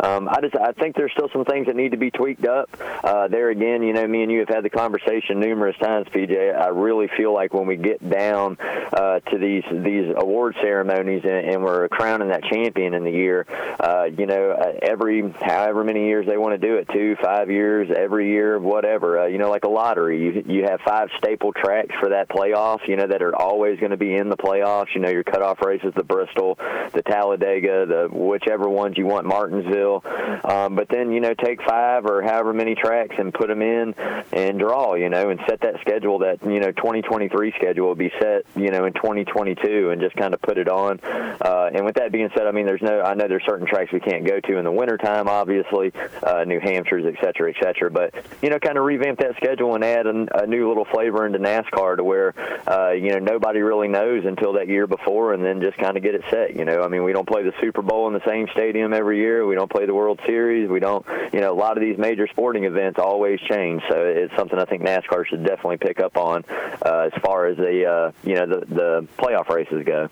um, 0.00 0.28
I 0.28 0.40
just 0.40 0.56
I 0.56 0.72
think 0.72 0.96
there's 0.96 1.12
still 1.12 1.28
some 1.32 1.44
things 1.44 1.66
that 1.66 1.76
need 1.76 1.92
to 1.92 1.96
be 1.96 2.10
tweaked 2.10 2.46
up. 2.46 2.70
Uh, 3.02 3.28
there 3.28 3.50
again, 3.50 3.82
you 3.82 3.92
know, 3.92 4.06
me 4.06 4.22
and 4.22 4.30
you 4.30 4.40
have 4.40 4.48
had 4.48 4.64
the 4.64 4.70
conversation 4.70 5.40
numerous 5.40 5.76
times, 5.78 6.06
PJ. 6.08 6.56
I 6.56 6.68
really 6.68 7.08
feel 7.16 7.32
like 7.32 7.52
when 7.52 7.66
we 7.66 7.76
get 7.76 8.08
down 8.08 8.56
uh, 8.92 9.20
to 9.20 9.38
these 9.38 9.64
these 9.70 10.12
award 10.16 10.56
ceremonies 10.60 11.22
and, 11.24 11.48
and 11.48 11.62
we're 11.64 11.88
crowning 11.88 12.28
that 12.28 12.44
champion 12.44 12.94
in 12.94 13.04
the 13.04 13.10
year, 13.10 13.46
uh, 13.80 14.04
you 14.04 14.26
know, 14.26 14.52
uh, 14.52 14.72
every 14.82 15.30
however 15.40 15.84
many 15.84 16.06
years 16.06 16.26
they 16.26 16.36
want 16.36 16.60
to 16.60 16.66
do 16.66 16.76
it, 16.76 16.88
two, 16.92 17.16
five 17.22 17.50
years, 17.50 17.88
every 17.94 18.30
year, 18.30 18.58
whatever. 18.58 19.20
Uh, 19.20 19.26
you 19.26 19.38
know, 19.38 19.50
like 19.50 19.64
a 19.64 19.68
lottery, 19.68 20.22
you 20.22 20.44
you 20.46 20.64
have 20.64 20.80
five 20.86 21.08
staple 21.18 21.52
tracks 21.52 21.94
for 22.00 22.10
that 22.10 22.28
playoff. 22.28 22.86
You 22.86 22.96
know, 22.96 23.06
that 23.06 23.22
are 23.22 23.34
always 23.34 23.78
going 23.80 23.90
to 23.90 23.96
be 23.96 24.14
in 24.14 24.28
the 24.28 24.36
playoffs. 24.36 24.94
You 24.94 25.00
know, 25.00 25.10
your 25.10 25.24
cutoff 25.24 25.60
races, 25.60 25.92
the 25.94 26.04
Bristol, 26.04 26.58
the 26.92 27.02
Talladega, 27.02 27.86
the 27.86 28.08
whichever 28.10 28.68
ones 28.68 28.96
you 28.96 29.06
want, 29.06 29.26
Martinsville. 29.28 30.02
Um, 30.44 30.74
but 30.74 30.88
then 30.88 31.12
you 31.12 31.20
know, 31.20 31.34
take 31.34 31.62
five 31.62 32.06
or 32.06 32.22
however 32.22 32.52
many 32.52 32.74
tracks 32.74 33.14
and 33.18 33.32
put 33.32 33.48
them 33.48 33.62
in 33.62 33.94
and 34.32 34.58
draw. 34.58 34.94
You 34.94 35.08
know, 35.08 35.30
and 35.30 35.40
set 35.48 35.60
that 35.60 35.80
schedule. 35.80 36.20
That 36.20 36.42
you 36.42 36.60
know, 36.60 36.72
2023 36.72 37.52
schedule 37.56 37.88
will 37.88 37.94
be 37.94 38.12
set. 38.20 38.44
You 38.56 38.70
know, 38.70 38.86
in 38.86 38.92
2022, 38.94 39.90
and 39.90 40.00
just 40.00 40.16
kind 40.16 40.34
of 40.34 40.40
put 40.42 40.58
it 40.58 40.68
on. 40.68 41.00
Uh, 41.02 41.70
and 41.72 41.84
with 41.84 41.96
that 41.96 42.12
being 42.12 42.30
said, 42.36 42.46
I 42.46 42.52
mean, 42.52 42.66
there's 42.66 42.82
no. 42.82 43.02
I 43.02 43.14
know 43.14 43.28
there's 43.28 43.44
certain 43.46 43.66
tracks 43.66 43.92
we 43.92 44.00
can't 44.00 44.26
go 44.26 44.40
to 44.40 44.56
in 44.56 44.64
the 44.64 44.72
wintertime, 44.72 45.28
obviously, 45.28 45.92
uh, 46.22 46.44
New 46.44 46.60
Hampshire's, 46.60 47.04
et 47.06 47.14
cetera, 47.22 47.50
et 47.50 47.56
cetera. 47.62 47.90
But 47.90 48.14
you 48.42 48.50
know, 48.50 48.58
kind 48.58 48.78
of 48.78 48.84
revamp 48.84 49.18
that 49.20 49.36
schedule 49.36 49.74
and 49.74 49.84
add 49.84 50.06
a 50.06 50.46
new 50.46 50.68
little 50.68 50.86
flavor 50.86 51.26
into 51.26 51.38
NASCAR 51.38 51.96
to 51.96 52.04
where 52.04 52.34
uh, 52.66 52.90
you 52.92 53.10
know 53.10 53.18
nobody 53.18 53.60
really 53.60 53.88
knows 53.88 54.24
until 54.24 54.54
that 54.54 54.68
year 54.68 54.86
before, 54.86 55.34
and 55.34 55.44
then 55.44 55.60
just 55.60 55.76
kind 55.78 55.96
of 55.96 56.02
get 56.02 56.14
it 56.14 56.22
set. 56.30 56.56
You 56.56 56.64
know, 56.64 56.82
I 56.82 56.88
mean, 56.88 57.04
we 57.04 57.12
don't 57.12 57.28
play 57.28 57.42
the 57.42 57.52
Super 57.60 57.82
Bowl 57.82 58.06
in 58.08 58.14
the 58.14 58.24
same 58.26 58.48
stadium 58.52 58.92
every 58.92 59.17
year. 59.18 59.46
We 59.46 59.54
don't 59.54 59.70
play 59.70 59.86
the 59.86 59.94
World 59.94 60.20
Series. 60.26 60.68
We 60.68 60.80
don't. 60.80 61.04
You 61.32 61.40
know, 61.40 61.52
a 61.52 61.58
lot 61.58 61.76
of 61.76 61.82
these 61.82 61.98
major 61.98 62.26
sporting 62.28 62.64
events 62.64 62.98
always 62.98 63.40
change. 63.40 63.82
So 63.90 63.96
it's 64.04 64.34
something 64.36 64.58
I 64.58 64.64
think 64.64 64.82
NASCAR 64.82 65.26
should 65.26 65.44
definitely 65.44 65.78
pick 65.78 66.00
up 66.00 66.16
on 66.16 66.44
uh, 66.84 67.10
as 67.12 67.22
far 67.22 67.46
as 67.46 67.56
the 67.56 67.84
uh, 67.84 68.12
you 68.22 68.34
know 68.34 68.46
the 68.46 68.66
the 68.66 69.08
playoff 69.18 69.48
races 69.48 69.84
go. 69.84 70.08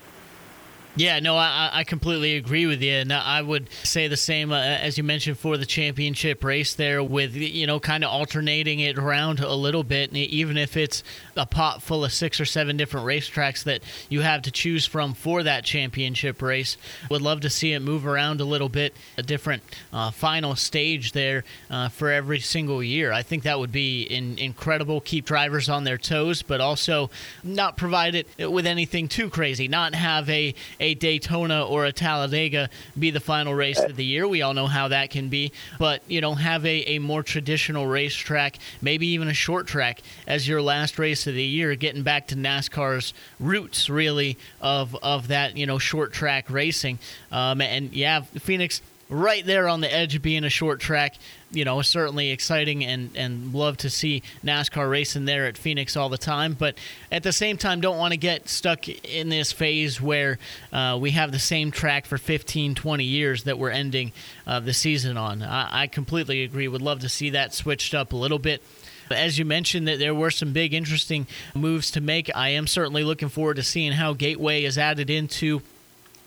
Yeah, 0.96 1.20
no, 1.20 1.36
I, 1.36 1.68
I 1.72 1.84
completely 1.84 2.36
agree 2.36 2.64
with 2.64 2.80
you, 2.80 2.92
and 2.92 3.12
I 3.12 3.42
would 3.42 3.68
say 3.82 4.08
the 4.08 4.16
same 4.16 4.50
uh, 4.50 4.56
as 4.56 4.96
you 4.96 5.04
mentioned 5.04 5.38
for 5.38 5.58
the 5.58 5.66
championship 5.66 6.42
race 6.42 6.74
there, 6.74 7.02
with 7.02 7.36
you 7.36 7.66
know 7.66 7.78
kind 7.78 8.02
of 8.02 8.10
alternating 8.10 8.80
it 8.80 8.96
around 8.96 9.40
a 9.40 9.54
little 9.54 9.84
bit, 9.84 10.08
and 10.08 10.16
even 10.16 10.56
if 10.56 10.74
it's 10.74 11.02
a 11.36 11.44
pot 11.44 11.82
full 11.82 12.02
of 12.02 12.12
six 12.12 12.40
or 12.40 12.46
seven 12.46 12.78
different 12.78 13.06
racetracks 13.06 13.64
that 13.64 13.82
you 14.08 14.22
have 14.22 14.40
to 14.42 14.50
choose 14.50 14.86
from 14.86 15.12
for 15.12 15.42
that 15.42 15.64
championship 15.64 16.40
race. 16.40 16.78
Would 17.10 17.20
love 17.20 17.40
to 17.42 17.50
see 17.50 17.74
it 17.74 17.80
move 17.80 18.06
around 18.06 18.40
a 18.40 18.44
little 18.44 18.70
bit, 18.70 18.94
a 19.18 19.22
different 19.22 19.62
uh, 19.92 20.10
final 20.10 20.56
stage 20.56 21.12
there 21.12 21.44
uh, 21.70 21.90
for 21.90 22.10
every 22.10 22.40
single 22.40 22.82
year. 22.82 23.12
I 23.12 23.22
think 23.22 23.42
that 23.42 23.58
would 23.58 23.72
be 23.72 24.02
in, 24.02 24.38
incredible. 24.38 25.02
Keep 25.02 25.26
drivers 25.26 25.68
on 25.68 25.84
their 25.84 25.98
toes, 25.98 26.40
but 26.40 26.62
also 26.62 27.10
not 27.44 27.76
provide 27.76 28.14
it 28.14 28.50
with 28.50 28.66
anything 28.66 29.08
too 29.08 29.28
crazy. 29.28 29.68
Not 29.68 29.94
have 29.94 30.30
a, 30.30 30.54
a 30.80 30.85
a 30.86 30.94
Daytona 30.94 31.66
or 31.66 31.84
a 31.84 31.92
Talladega 31.92 32.70
be 32.96 33.10
the 33.10 33.18
final 33.18 33.54
race 33.54 33.80
of 33.80 33.96
the 33.96 34.04
year. 34.04 34.28
We 34.28 34.42
all 34.42 34.54
know 34.54 34.68
how 34.68 34.88
that 34.88 35.10
can 35.10 35.28
be. 35.28 35.52
But, 35.80 36.02
you 36.06 36.20
know, 36.20 36.34
have 36.34 36.64
a, 36.64 36.94
a 36.94 36.98
more 37.00 37.24
traditional 37.24 37.88
racetrack, 37.88 38.58
maybe 38.80 39.08
even 39.08 39.26
a 39.26 39.34
short 39.34 39.66
track 39.66 40.00
as 40.28 40.46
your 40.46 40.62
last 40.62 40.98
race 40.98 41.26
of 41.26 41.34
the 41.34 41.42
year, 41.42 41.74
getting 41.74 42.04
back 42.04 42.28
to 42.28 42.36
NASCAR's 42.36 43.14
roots, 43.40 43.90
really, 43.90 44.38
of, 44.60 44.94
of 45.02 45.28
that, 45.28 45.56
you 45.56 45.66
know, 45.66 45.78
short 45.78 46.12
track 46.12 46.48
racing. 46.50 47.00
Um, 47.32 47.60
and 47.60 47.92
yeah, 47.92 48.20
Phoenix 48.20 48.80
right 49.08 49.44
there 49.44 49.68
on 49.68 49.80
the 49.80 49.92
edge 49.92 50.14
of 50.14 50.22
being 50.22 50.44
a 50.44 50.50
short 50.50 50.80
track 50.80 51.14
you 51.50 51.64
know, 51.64 51.80
certainly 51.82 52.30
exciting 52.30 52.84
and, 52.84 53.10
and 53.14 53.54
love 53.54 53.76
to 53.78 53.90
see 53.90 54.22
NASCAR 54.44 54.90
racing 54.90 55.26
there 55.26 55.46
at 55.46 55.56
Phoenix 55.56 55.96
all 55.96 56.08
the 56.08 56.18
time. 56.18 56.54
But 56.54 56.76
at 57.10 57.22
the 57.22 57.32
same 57.32 57.56
time, 57.56 57.80
don't 57.80 57.98
want 57.98 58.12
to 58.12 58.18
get 58.18 58.48
stuck 58.48 58.88
in 58.88 59.28
this 59.28 59.52
phase 59.52 60.00
where 60.00 60.38
uh, 60.72 60.98
we 61.00 61.12
have 61.12 61.32
the 61.32 61.38
same 61.38 61.70
track 61.70 62.06
for 62.06 62.18
15, 62.18 62.74
20 62.74 63.04
years 63.04 63.44
that 63.44 63.58
we're 63.58 63.70
ending 63.70 64.12
uh, 64.46 64.60
the 64.60 64.74
season 64.74 65.16
on. 65.16 65.42
I, 65.42 65.82
I 65.82 65.86
completely 65.86 66.42
agree. 66.42 66.66
Would 66.68 66.82
love 66.82 67.00
to 67.00 67.08
see 67.08 67.30
that 67.30 67.54
switched 67.54 67.94
up 67.94 68.12
a 68.12 68.16
little 68.16 68.38
bit. 68.38 68.62
As 69.08 69.38
you 69.38 69.44
mentioned, 69.44 69.86
that 69.86 70.00
there 70.00 70.14
were 70.14 70.32
some 70.32 70.52
big, 70.52 70.74
interesting 70.74 71.28
moves 71.54 71.92
to 71.92 72.00
make. 72.00 72.28
I 72.34 72.48
am 72.50 72.66
certainly 72.66 73.04
looking 73.04 73.28
forward 73.28 73.54
to 73.54 73.62
seeing 73.62 73.92
how 73.92 74.14
Gateway 74.14 74.64
is 74.64 74.76
added 74.76 75.10
into 75.10 75.62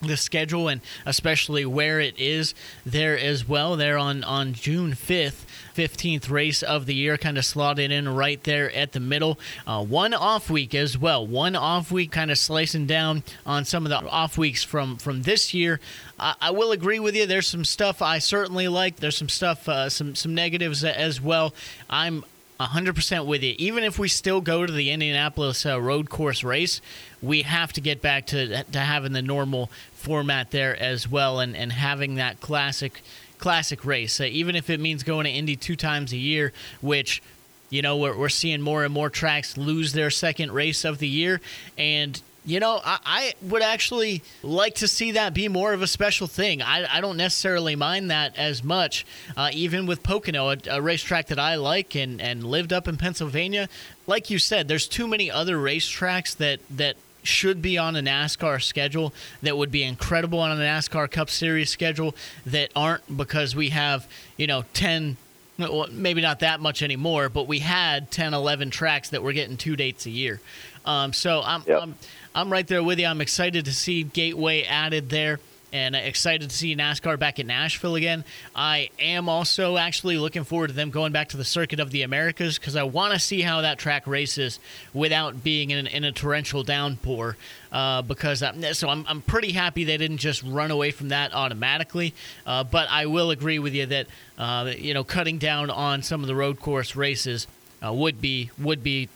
the 0.01 0.17
schedule 0.17 0.67
and 0.67 0.81
especially 1.05 1.65
where 1.65 1.99
it 1.99 2.15
is 2.17 2.53
there 2.85 3.17
as 3.17 3.47
well. 3.47 3.75
There 3.75 3.97
on, 3.97 4.23
on 4.23 4.53
June 4.53 4.91
5th. 4.91 5.45
15th 5.79 6.29
race 6.29 6.61
of 6.61 6.87
the 6.87 6.93
year, 6.93 7.17
kind 7.17 7.37
of 7.37 7.45
slotted 7.45 7.89
in 7.89 8.09
right 8.09 8.43
there 8.43 8.69
at 8.73 8.91
the 8.91 8.99
middle. 8.99 9.39
Uh, 9.65 9.81
one 9.81 10.13
off 10.13 10.49
week 10.49 10.75
as 10.75 10.97
well. 10.97 11.25
One 11.25 11.55
off 11.55 11.89
week, 11.89 12.11
kind 12.11 12.31
of 12.31 12.37
slicing 12.37 12.85
down 12.85 13.23
on 13.45 13.63
some 13.63 13.85
of 13.85 13.89
the 13.89 13.97
off 14.09 14.37
weeks 14.37 14.61
from 14.61 14.97
from 14.97 15.21
this 15.21 15.53
year. 15.53 15.79
I, 16.19 16.35
I 16.41 16.51
will 16.51 16.73
agree 16.73 16.99
with 16.99 17.15
you. 17.15 17.25
There's 17.25 17.47
some 17.47 17.63
stuff 17.63 18.01
I 18.01 18.19
certainly 18.19 18.67
like. 18.67 18.97
There's 18.97 19.15
some 19.15 19.29
stuff, 19.29 19.69
uh, 19.69 19.87
some 19.87 20.15
some 20.15 20.35
negatives 20.35 20.83
as 20.83 21.21
well. 21.21 21.53
I'm 21.89 22.25
100% 22.59 23.25
with 23.25 23.41
you. 23.41 23.55
Even 23.57 23.83
if 23.83 23.97
we 23.97 24.09
still 24.09 24.41
go 24.41 24.65
to 24.65 24.71
the 24.71 24.91
Indianapolis 24.91 25.65
uh, 25.65 25.79
road 25.79 26.09
course 26.09 26.43
race, 26.43 26.81
we 27.21 27.43
have 27.43 27.71
to 27.73 27.81
get 27.81 28.01
back 28.01 28.27
to, 28.27 28.63
to 28.63 28.79
having 28.79 29.13
the 29.13 29.21
normal 29.21 29.69
format 29.93 30.51
there 30.51 30.77
as 30.81 31.09
well 31.09 31.39
and, 31.39 31.55
and 31.55 31.71
having 31.71 32.15
that 32.15 32.41
classic 32.41 33.01
classic 33.37 33.85
race. 33.85 34.19
Uh, 34.19 34.25
even 34.25 34.55
if 34.55 34.69
it 34.69 34.79
means 34.81 35.03
going 35.03 35.23
to 35.23 35.31
Indy 35.31 35.55
two 35.55 35.77
times 35.77 36.11
a 36.11 36.17
year, 36.17 36.51
which 36.81 37.23
you 37.69 37.81
know 37.81 37.95
we're, 37.95 38.17
we're 38.17 38.29
seeing 38.29 38.61
more 38.61 38.83
and 38.83 38.93
more 38.93 39.09
tracks 39.09 39.57
lose 39.57 39.93
their 39.93 40.09
second 40.09 40.51
race 40.51 40.83
of 40.83 40.99
the 40.99 41.07
year 41.07 41.39
and 41.77 42.21
you 42.49 42.59
know, 42.59 42.81
I, 42.83 42.99
I, 43.05 43.33
would 43.43 43.61
actually 43.61 44.23
like 44.41 44.75
to 44.75 44.87
see 44.87 45.11
that 45.11 45.35
be 45.35 45.47
more 45.47 45.71
of 45.71 45.83
a 45.83 45.87
special 45.87 46.25
thing. 46.25 46.63
I, 46.63 46.97
I 46.97 46.99
don't 46.99 47.15
necessarily 47.15 47.75
mind 47.75 48.09
that 48.09 48.35
as 48.37 48.63
much, 48.63 49.05
uh, 49.37 49.51
even 49.53 49.85
with 49.85 50.01
Pocono, 50.01 50.49
a, 50.49 50.57
a, 50.69 50.81
racetrack 50.81 51.27
that 51.27 51.37
I 51.37 51.55
like 51.55 51.95
and, 51.95 52.19
and 52.19 52.43
lived 52.43 52.73
up 52.73 52.87
in 52.87 52.97
Pennsylvania. 52.97 53.69
Like 54.07 54.31
you 54.31 54.39
said, 54.39 54.67
there's 54.67 54.87
too 54.87 55.07
many 55.07 55.29
other 55.29 55.57
racetracks 55.57 56.35
that, 56.37 56.59
that 56.71 56.95
should 57.21 57.61
be 57.61 57.77
on 57.77 57.95
a 57.95 58.01
NASCAR 58.01 58.63
schedule 58.63 59.13
that 59.43 59.55
would 59.55 59.69
be 59.69 59.83
incredible 59.83 60.39
on 60.39 60.51
a 60.51 60.59
NASCAR 60.59 61.11
Cup 61.11 61.29
Series 61.29 61.69
schedule 61.69 62.15
that 62.47 62.71
aren't 62.75 63.15
because 63.15 63.55
we 63.55 63.69
have, 63.69 64.07
you 64.37 64.47
know, 64.47 64.63
10 64.73 65.17
well, 65.59 65.87
maybe 65.91 66.21
not 66.21 66.39
that 66.39 66.61
much 66.61 66.81
anymore, 66.81 67.27
but 67.27 67.45
we 67.45 67.59
had 67.59 68.09
10, 68.11 68.33
11 68.33 68.69
tracks 68.69 69.09
that 69.09 69.21
were 69.21 69.33
getting 69.33 69.57
two 69.57 69.75
dates 69.75 70.05
a 70.05 70.09
year. 70.09 70.39
Um, 70.85 71.11
so 71.11 71.41
I'm, 71.43 71.63
yep. 71.67 71.81
I'm 71.81 71.95
I'm 72.35 72.51
right 72.51 72.67
there 72.67 72.83
with 72.83 72.99
you. 72.99 73.07
I'm 73.07 73.21
excited 73.21 73.65
to 73.65 73.73
see 73.73 74.03
Gateway 74.03 74.63
added 74.63 75.09
there 75.09 75.39
and 75.71 75.95
excited 75.95 76.49
to 76.49 76.55
see 76.55 76.75
NASCAR 76.75 77.17
back 77.17 77.39
in 77.39 77.47
Nashville 77.47 77.95
again. 77.95 78.23
I 78.55 78.89
am 78.99 79.29
also 79.29 79.77
actually 79.77 80.17
looking 80.17 80.43
forward 80.43 80.67
to 80.67 80.73
them 80.73 80.89
going 80.89 81.11
back 81.11 81.29
to 81.29 81.37
the 81.37 81.45
Circuit 81.45 81.79
of 81.79 81.91
the 81.91 82.03
Americas 82.03 82.57
because 82.57 82.75
I 82.75 82.83
want 82.83 83.13
to 83.13 83.19
see 83.19 83.41
how 83.41 83.61
that 83.61 83.77
track 83.79 84.07
races 84.07 84.59
without 84.93 85.43
being 85.43 85.71
in, 85.71 85.87
in 85.87 86.03
a 86.03 86.11
torrential 86.11 86.63
downpour. 86.63 87.35
Uh, 87.71 88.01
because 88.01 88.41
I'm, 88.41 88.61
so 88.73 88.89
I'm, 88.89 89.05
I'm 89.07 89.21
pretty 89.21 89.51
happy 89.51 89.83
they 89.83 89.97
didn't 89.97 90.17
just 90.17 90.43
run 90.43 90.71
away 90.71 90.91
from 90.91 91.09
that 91.09 91.33
automatically. 91.33 92.13
Uh, 92.45 92.63
but 92.63 92.87
I 92.89 93.05
will 93.05 93.31
agree 93.31 93.59
with 93.59 93.73
you 93.73 93.85
that 93.87 94.07
uh, 94.37 94.71
you 94.77 94.93
know 94.93 95.03
cutting 95.03 95.37
down 95.37 95.69
on 95.69 96.01
some 96.01 96.21
of 96.21 96.27
the 96.27 96.35
road 96.35 96.59
course 96.59 96.95
races 96.95 97.47
uh, 97.85 97.93
would 97.93 98.21
be 98.21 98.49
would 98.57 98.83
be 98.83 99.09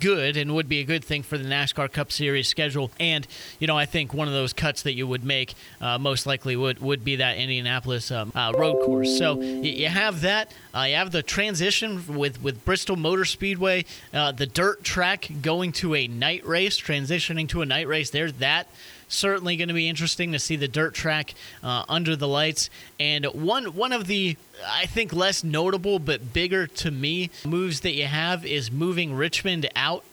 good 0.00 0.36
and 0.36 0.54
would 0.54 0.68
be 0.68 0.80
a 0.80 0.84
good 0.84 1.04
thing 1.04 1.22
for 1.22 1.38
the 1.38 1.44
NASCAR 1.44 1.92
Cup 1.92 2.12
Series 2.12 2.48
schedule. 2.48 2.90
And 3.00 3.26
you 3.58 3.66
know, 3.66 3.76
I 3.76 3.86
think 3.86 4.14
one 4.14 4.28
of 4.28 4.34
those 4.34 4.52
cuts 4.52 4.82
that 4.82 4.94
you 4.94 5.06
would 5.06 5.24
make 5.24 5.54
uh, 5.80 5.98
most 5.98 6.26
likely 6.26 6.56
would 6.56 6.80
would 6.80 7.04
be 7.04 7.16
that 7.16 7.36
Indianapolis 7.36 8.10
um, 8.10 8.32
uh, 8.34 8.52
road 8.56 8.84
course. 8.84 9.18
So 9.18 9.40
you 9.40 9.88
have 9.88 10.22
that. 10.22 10.52
Uh, 10.74 10.82
you 10.82 10.94
have 10.96 11.12
the 11.12 11.22
transition 11.22 12.16
with 12.16 12.42
with 12.42 12.64
Bristol 12.64 12.96
Motor 12.96 13.24
Speedway, 13.24 13.84
uh, 14.12 14.32
the 14.32 14.46
dirt 14.46 14.84
track 14.84 15.28
going 15.42 15.72
to 15.72 15.94
a 15.94 16.06
night 16.06 16.44
race, 16.46 16.80
transitioning 16.80 17.48
to 17.48 17.62
a 17.62 17.66
night 17.66 17.88
race. 17.88 18.10
There's 18.10 18.34
that 18.34 18.68
certainly 19.08 19.56
going 19.56 19.68
to 19.68 19.74
be 19.74 19.88
interesting 19.88 20.32
to 20.32 20.38
see 20.38 20.56
the 20.56 20.68
dirt 20.68 20.94
track 20.94 21.34
uh, 21.62 21.84
under 21.88 22.16
the 22.16 22.28
lights. 22.28 22.70
And 22.98 23.26
one 23.26 23.74
one 23.74 23.92
of 23.92 24.06
the 24.06 24.36
I 24.66 24.86
think 24.86 25.12
less 25.12 25.44
notable 25.44 25.98
but 25.98 26.32
bigger 26.32 26.66
to 26.66 26.90
me 26.90 27.30
moves 27.44 27.80
that 27.80 27.94
you 27.94 28.06
have 28.06 28.44
is 28.44 28.70
moving 28.70 29.14
Richmond 29.14 29.68
out 29.76 30.04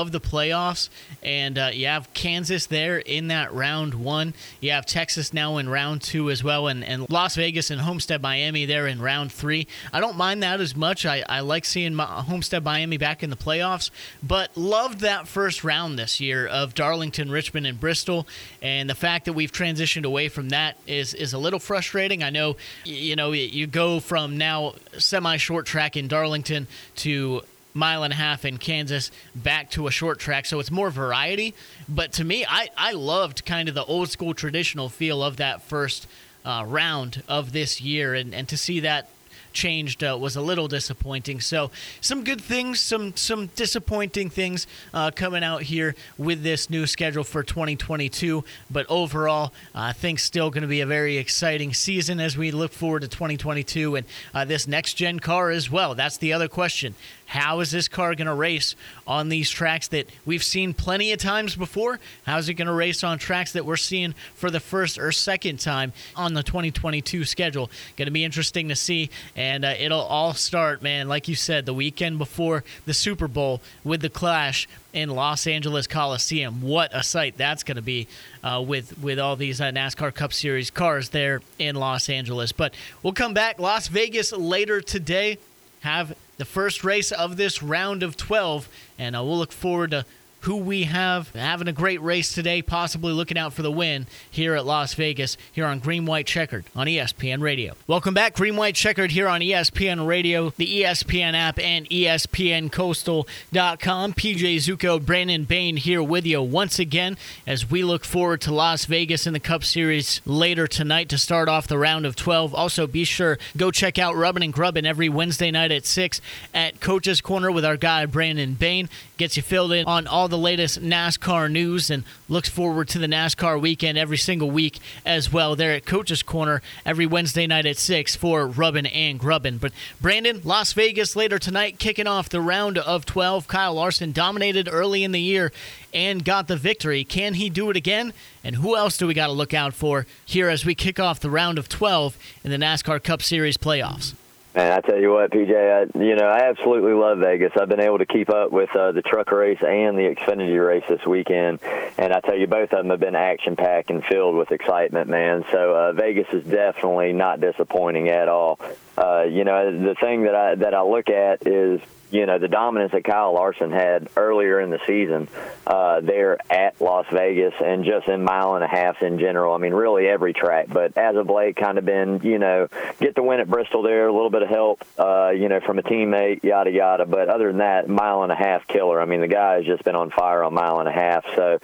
of 0.00 0.12
the 0.12 0.20
playoffs. 0.20 0.88
And 1.22 1.58
uh, 1.58 1.70
you 1.72 1.86
have 1.86 2.12
Kansas 2.14 2.66
there 2.66 2.98
in 2.98 3.28
that 3.28 3.52
round 3.52 3.94
one. 3.94 4.34
You 4.60 4.70
have 4.70 4.86
Texas 4.86 5.32
now 5.32 5.58
in 5.58 5.68
round 5.68 6.02
two 6.02 6.30
as 6.30 6.42
well, 6.44 6.68
and, 6.68 6.84
and 6.84 7.08
Las 7.10 7.36
Vegas 7.36 7.70
and 7.70 7.80
Homestead 7.80 8.22
Miami 8.22 8.64
there 8.64 8.86
in 8.86 9.00
round 9.02 9.32
three. 9.32 9.66
I 9.92 10.00
don't 10.00 10.16
mind 10.16 10.42
that 10.42 10.60
as 10.60 10.76
much. 10.76 11.04
I, 11.04 11.24
I 11.28 11.40
like 11.40 11.64
seeing 11.64 11.96
Homestead 11.98 12.64
Miami 12.64 12.96
back 12.96 13.22
in 13.22 13.30
the 13.30 13.36
playoffs, 13.36 13.90
but 14.22 14.56
loved 14.56 15.00
that 15.00 15.26
first 15.26 15.64
round 15.64 15.98
this 15.98 16.20
year 16.20 16.46
of 16.46 16.74
Darlington, 16.74 17.30
Richmond, 17.30 17.66
and 17.66 17.78
Bristol. 17.78 18.26
And 18.62 18.88
the 18.88 18.94
fact 18.94 19.24
that 19.24 19.32
we've 19.32 19.52
transitioned 19.52 20.04
away 20.04 20.28
from 20.28 20.50
that 20.50 20.76
is, 20.86 21.14
is 21.14 21.32
a 21.32 21.38
little 21.38 21.58
frustrating. 21.58 22.22
I 22.22 22.30
know, 22.30 22.56
you 22.84 23.16
know, 23.16 23.32
you 23.32 23.66
go 23.66 24.00
from 24.00 24.38
now 24.38 24.74
semi 24.98 25.36
short 25.36 25.66
track 25.66 25.96
in 25.96 26.08
Darlington 26.08 26.66
to 26.96 27.42
mile 27.74 28.02
and 28.02 28.12
a 28.12 28.16
half 28.16 28.44
in 28.44 28.58
Kansas 28.58 29.10
back 29.34 29.70
to 29.72 29.86
a 29.86 29.90
short 29.90 30.18
track. 30.18 30.46
So 30.46 30.60
it's 30.60 30.70
more 30.70 30.90
variety. 30.90 31.54
But 31.88 32.12
to 32.12 32.24
me, 32.24 32.44
I, 32.48 32.68
I 32.76 32.92
loved 32.92 33.44
kind 33.44 33.68
of 33.68 33.74
the 33.74 33.84
old 33.84 34.08
school 34.10 34.34
traditional 34.34 34.88
feel 34.88 35.22
of 35.22 35.36
that 35.36 35.62
first 35.62 36.06
uh, 36.44 36.64
round 36.66 37.22
of 37.28 37.52
this 37.52 37.80
year. 37.80 38.14
And, 38.14 38.34
and 38.34 38.48
to 38.48 38.56
see 38.56 38.80
that 38.80 39.08
changed 39.52 40.04
uh, 40.04 40.16
was 40.18 40.36
a 40.36 40.40
little 40.40 40.68
disappointing. 40.68 41.40
So 41.40 41.70
some 42.00 42.24
good 42.24 42.40
things, 42.40 42.80
some 42.80 43.16
some 43.16 43.46
disappointing 43.56 44.30
things 44.30 44.66
uh, 44.94 45.10
coming 45.10 45.42
out 45.42 45.62
here 45.62 45.94
with 46.16 46.42
this 46.42 46.70
new 46.70 46.86
schedule 46.86 47.24
for 47.24 47.42
2022. 47.42 48.44
But 48.70 48.86
overall, 48.88 49.52
uh, 49.74 49.80
I 49.80 49.92
think 49.92 50.18
still 50.18 50.50
going 50.50 50.62
to 50.62 50.68
be 50.68 50.80
a 50.80 50.86
very 50.86 51.16
exciting 51.16 51.74
season 51.74 52.20
as 52.20 52.36
we 52.36 52.50
look 52.50 52.72
forward 52.72 53.02
to 53.02 53.08
2022 53.08 53.96
and 53.96 54.06
uh, 54.34 54.44
this 54.44 54.66
next 54.66 54.94
gen 54.94 55.18
car 55.18 55.50
as 55.50 55.70
well. 55.70 55.94
That's 55.94 56.18
the 56.18 56.32
other 56.32 56.48
question. 56.48 56.94
How 57.28 57.60
is 57.60 57.70
this 57.70 57.88
car 57.88 58.14
going 58.14 58.26
to 58.26 58.32
race 58.32 58.74
on 59.06 59.28
these 59.28 59.50
tracks 59.50 59.88
that 59.88 60.08
we've 60.24 60.42
seen 60.42 60.72
plenty 60.72 61.12
of 61.12 61.18
times 61.18 61.54
before? 61.54 62.00
How 62.24 62.38
is 62.38 62.48
it 62.48 62.54
going 62.54 62.68
to 62.68 62.72
race 62.72 63.04
on 63.04 63.18
tracks 63.18 63.52
that 63.52 63.66
we're 63.66 63.76
seeing 63.76 64.14
for 64.34 64.50
the 64.50 64.60
first 64.60 64.96
or 64.98 65.12
second 65.12 65.60
time 65.60 65.92
on 66.16 66.32
the 66.32 66.42
2022 66.42 67.26
schedule? 67.26 67.70
Going 67.98 68.06
to 68.06 68.12
be 68.12 68.24
interesting 68.24 68.70
to 68.70 68.74
see. 68.74 69.10
And 69.36 69.66
uh, 69.66 69.74
it'll 69.78 70.00
all 70.00 70.32
start, 70.32 70.82
man, 70.82 71.06
like 71.06 71.28
you 71.28 71.34
said, 71.34 71.66
the 71.66 71.74
weekend 71.74 72.16
before 72.16 72.64
the 72.86 72.94
Super 72.94 73.28
Bowl 73.28 73.60
with 73.84 74.00
the 74.00 74.08
clash 74.08 74.66
in 74.94 75.10
Los 75.10 75.46
Angeles 75.46 75.86
Coliseum. 75.86 76.62
What 76.62 76.88
a 76.94 77.02
sight 77.02 77.36
that's 77.36 77.62
going 77.62 77.76
to 77.76 77.82
be 77.82 78.08
uh, 78.42 78.64
with 78.66 78.98
with 79.02 79.18
all 79.18 79.36
these 79.36 79.60
uh, 79.60 79.64
NASCAR 79.64 80.14
Cup 80.14 80.32
Series 80.32 80.70
cars 80.70 81.10
there 81.10 81.42
in 81.58 81.76
Los 81.76 82.08
Angeles. 82.08 82.52
But 82.52 82.72
we'll 83.02 83.12
come 83.12 83.34
back 83.34 83.58
Las 83.58 83.88
Vegas 83.88 84.32
later 84.32 84.80
today. 84.80 85.36
Have 85.80 86.16
the 86.38 86.44
first 86.44 86.84
race 86.84 87.12
of 87.12 87.36
this 87.36 87.62
round 87.62 88.02
of 88.02 88.16
12, 88.16 88.68
and 88.98 89.14
uh, 89.14 89.22
we'll 89.22 89.36
look 89.36 89.52
forward 89.52 89.90
to 89.90 90.06
who 90.40 90.56
we 90.56 90.84
have 90.84 91.30
having 91.30 91.68
a 91.68 91.72
great 91.72 92.00
race 92.00 92.32
today, 92.32 92.62
possibly 92.62 93.12
looking 93.12 93.38
out 93.38 93.52
for 93.52 93.62
the 93.62 93.70
win 93.70 94.06
here 94.30 94.54
at 94.54 94.64
Las 94.64 94.94
Vegas, 94.94 95.36
here 95.52 95.66
on 95.66 95.80
Green 95.80 96.06
White 96.06 96.26
Checkered 96.26 96.64
on 96.76 96.86
ESPN 96.86 97.40
Radio. 97.40 97.74
Welcome 97.86 98.14
back, 98.14 98.34
Green 98.34 98.56
White 98.56 98.74
Checkered 98.74 99.10
here 99.10 99.28
on 99.28 99.40
ESPN 99.40 100.06
Radio, 100.06 100.50
the 100.56 100.82
ESPN 100.82 101.34
app, 101.34 101.58
and 101.58 101.88
ESPNCoastal.com. 101.88 104.12
PJ 104.14 104.56
Zuko, 104.56 105.04
Brandon 105.04 105.44
Bain 105.44 105.76
here 105.76 106.02
with 106.02 106.26
you 106.26 106.42
once 106.42 106.78
again 106.78 107.16
as 107.46 107.70
we 107.70 107.82
look 107.82 108.04
forward 108.04 108.40
to 108.42 108.54
Las 108.54 108.84
Vegas 108.84 109.26
in 109.26 109.32
the 109.32 109.40
Cup 109.40 109.64
Series 109.64 110.20
later 110.24 110.66
tonight 110.66 111.08
to 111.08 111.18
start 111.18 111.48
off 111.48 111.66
the 111.66 111.78
round 111.78 112.06
of 112.06 112.16
12. 112.16 112.54
Also, 112.54 112.86
be 112.86 113.04
sure 113.04 113.38
go 113.56 113.70
check 113.70 113.98
out 113.98 114.14
Rubbin 114.14 114.42
and 114.42 114.52
Grubbin 114.52 114.86
every 114.86 115.08
Wednesday 115.08 115.50
night 115.50 115.72
at 115.72 115.86
6 115.86 116.20
at 116.54 116.80
Coach's 116.80 117.20
Corner 117.20 117.50
with 117.50 117.64
our 117.64 117.76
guy 117.76 118.06
Brandon 118.06 118.54
Bain. 118.54 118.88
Gets 119.16 119.36
you 119.36 119.42
filled 119.42 119.72
in 119.72 119.86
on 119.86 120.06
all 120.06 120.27
the 120.28 120.38
latest 120.38 120.80
NASCAR 120.80 121.50
news 121.50 121.90
and 121.90 122.04
looks 122.28 122.48
forward 122.48 122.88
to 122.88 122.98
the 122.98 123.06
NASCAR 123.06 123.60
weekend 123.60 123.98
every 123.98 124.16
single 124.16 124.50
week 124.50 124.78
as 125.04 125.32
well. 125.32 125.56
There 125.56 125.72
at 125.72 125.86
Coach's 125.86 126.22
Corner 126.22 126.62
every 126.84 127.06
Wednesday 127.06 127.46
night 127.46 127.66
at 127.66 127.76
6 127.76 128.16
for 128.16 128.46
Rubbin 128.46 128.86
and 128.86 129.18
Grubbin. 129.18 129.58
But 129.58 129.72
Brandon, 130.00 130.40
Las 130.44 130.72
Vegas 130.72 131.16
later 131.16 131.38
tonight, 131.38 131.78
kicking 131.78 132.06
off 132.06 132.28
the 132.28 132.40
round 132.40 132.78
of 132.78 133.06
12. 133.06 133.48
Kyle 133.48 133.74
Larson 133.74 134.12
dominated 134.12 134.68
early 134.70 135.04
in 135.04 135.12
the 135.12 135.20
year 135.20 135.52
and 135.92 136.24
got 136.24 136.48
the 136.48 136.56
victory. 136.56 137.04
Can 137.04 137.34
he 137.34 137.48
do 137.50 137.70
it 137.70 137.76
again? 137.76 138.12
And 138.44 138.56
who 138.56 138.76
else 138.76 138.96
do 138.96 139.06
we 139.06 139.14
got 139.14 139.26
to 139.26 139.32
look 139.32 139.54
out 139.54 139.74
for 139.74 140.06
here 140.24 140.48
as 140.48 140.64
we 140.64 140.74
kick 140.74 141.00
off 141.00 141.20
the 141.20 141.30
round 141.30 141.58
of 141.58 141.68
12 141.68 142.16
in 142.44 142.50
the 142.50 142.56
NASCAR 142.56 143.02
Cup 143.02 143.22
Series 143.22 143.56
playoffs? 143.56 144.14
Man, 144.54 144.72
I 144.72 144.80
tell 144.80 144.98
you 144.98 145.12
what, 145.12 145.30
PJ, 145.30 145.50
I, 145.52 145.98
you 145.98 146.16
know, 146.16 146.26
I 146.26 146.48
absolutely 146.48 146.92
love 146.92 147.18
Vegas. 147.18 147.52
I've 147.60 147.68
been 147.68 147.80
able 147.80 147.98
to 147.98 148.06
keep 148.06 148.30
up 148.30 148.50
with 148.50 148.74
uh, 148.74 148.92
the 148.92 149.02
truck 149.02 149.30
race 149.30 149.58
and 149.60 149.96
the 149.96 150.14
Xfinity 150.14 150.66
race 150.66 150.84
this 150.88 151.04
weekend, 151.06 151.60
and 151.98 152.12
I 152.12 152.20
tell 152.20 152.36
you, 152.36 152.46
both 152.46 152.72
of 152.72 152.78
them 152.78 152.90
have 152.90 152.98
been 152.98 153.14
action 153.14 153.56
packed 153.56 153.90
and 153.90 154.02
filled 154.02 154.36
with 154.36 154.50
excitement, 154.50 155.08
man. 155.10 155.44
So 155.52 155.74
uh, 155.74 155.92
Vegas 155.92 156.28
is 156.32 156.44
definitely 156.44 157.12
not 157.12 157.40
disappointing 157.40 158.08
at 158.08 158.28
all. 158.28 158.58
Uh, 158.96 159.24
you 159.30 159.44
know, 159.44 159.70
the 159.70 159.94
thing 159.94 160.24
that 160.24 160.34
I 160.34 160.54
that 160.56 160.74
I 160.74 160.82
look 160.82 161.10
at 161.10 161.46
is 161.46 161.80
you 162.10 162.26
know 162.26 162.38
the 162.38 162.48
dominance 162.48 162.92
that 162.92 163.04
Kyle 163.04 163.34
Larson 163.34 163.70
had 163.70 164.08
earlier 164.16 164.60
in 164.60 164.70
the 164.70 164.80
season 164.86 165.28
uh, 165.66 166.00
there 166.00 166.38
at 166.50 166.80
Las 166.80 167.06
Vegas 167.12 167.54
and 167.62 167.84
just 167.84 168.08
in 168.08 168.22
mile 168.22 168.54
and 168.54 168.64
a 168.64 168.68
half 168.68 169.02
in 169.02 169.18
general. 169.18 169.54
I 169.54 169.58
mean, 169.58 169.72
really 169.72 170.06
every 170.06 170.32
track, 170.32 170.66
but 170.68 170.96
as 170.96 171.16
of 171.16 171.28
late, 171.28 171.56
kind 171.56 171.78
of 171.78 171.84
been 171.84 172.20
you 172.22 172.38
know 172.38 172.68
get 173.00 173.14
the 173.14 173.22
win 173.22 173.40
at 173.40 173.48
Bristol 173.48 173.82
there, 173.82 174.08
a 174.08 174.12
little 174.12 174.30
bit 174.30 174.42
of 174.42 174.48
help, 174.48 174.84
uh, 174.98 175.30
you 175.30 175.48
know, 175.48 175.60
from 175.60 175.78
a 175.78 175.82
teammate, 175.82 176.42
yada 176.44 176.70
yada. 176.70 177.06
But 177.06 177.28
other 177.28 177.48
than 177.48 177.58
that, 177.58 177.88
mile 177.88 178.22
and 178.22 178.32
a 178.32 178.36
half 178.36 178.66
killer. 178.66 179.00
I 179.00 179.04
mean, 179.04 179.20
the 179.20 179.28
guy 179.28 179.56
has 179.56 179.66
just 179.66 179.84
been 179.84 179.96
on 179.96 180.10
fire 180.10 180.42
on 180.44 180.54
mile 180.54 180.80
and 180.80 180.88
a 180.88 180.92
half. 180.92 181.24
So 181.34 181.58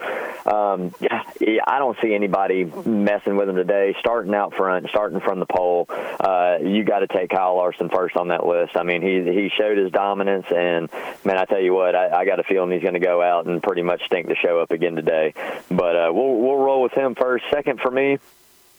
um, 0.45 0.93
yeah, 0.99 1.23
I 1.65 1.79
don't 1.79 1.97
see 2.01 2.13
anybody 2.13 2.65
messing 2.65 3.35
with 3.35 3.49
him 3.49 3.55
today. 3.55 3.95
Starting 3.99 4.33
out 4.35 4.53
front, 4.53 4.87
starting 4.89 5.19
from 5.21 5.39
the 5.39 5.45
pole, 5.45 5.87
uh, 5.89 6.57
you 6.61 6.83
got 6.83 6.99
to 6.99 7.07
take 7.07 7.29
Kyle 7.29 7.55
Larson 7.55 7.89
first 7.89 8.15
on 8.15 8.29
that 8.29 8.45
list. 8.45 8.75
I 8.75 8.83
mean, 8.83 9.01
he 9.01 9.23
he 9.31 9.49
showed 9.57 9.77
his 9.77 9.91
dominance 9.91 10.34
And 10.55 10.89
man, 11.23 11.37
I 11.37 11.45
tell 11.45 11.61
you 11.61 11.73
what, 11.73 11.95
I, 11.95 12.21
I 12.21 12.25
got 12.25 12.39
a 12.39 12.43
feeling 12.43 12.71
he's 12.71 12.81
going 12.81 12.93
to 12.93 12.99
go 12.99 13.21
out 13.21 13.45
and 13.45 13.61
pretty 13.61 13.81
much 13.81 14.01
stink 14.05 14.27
the 14.27 14.35
show 14.35 14.59
up 14.59 14.71
again 14.71 14.95
today. 14.95 15.33
But 15.69 15.95
uh, 15.95 16.11
we'll 16.13 16.35
we'll 16.37 16.57
roll 16.57 16.81
with 16.81 16.93
him 16.93 17.15
first. 17.15 17.45
Second 17.51 17.79
for 17.79 17.91
me, 17.91 18.19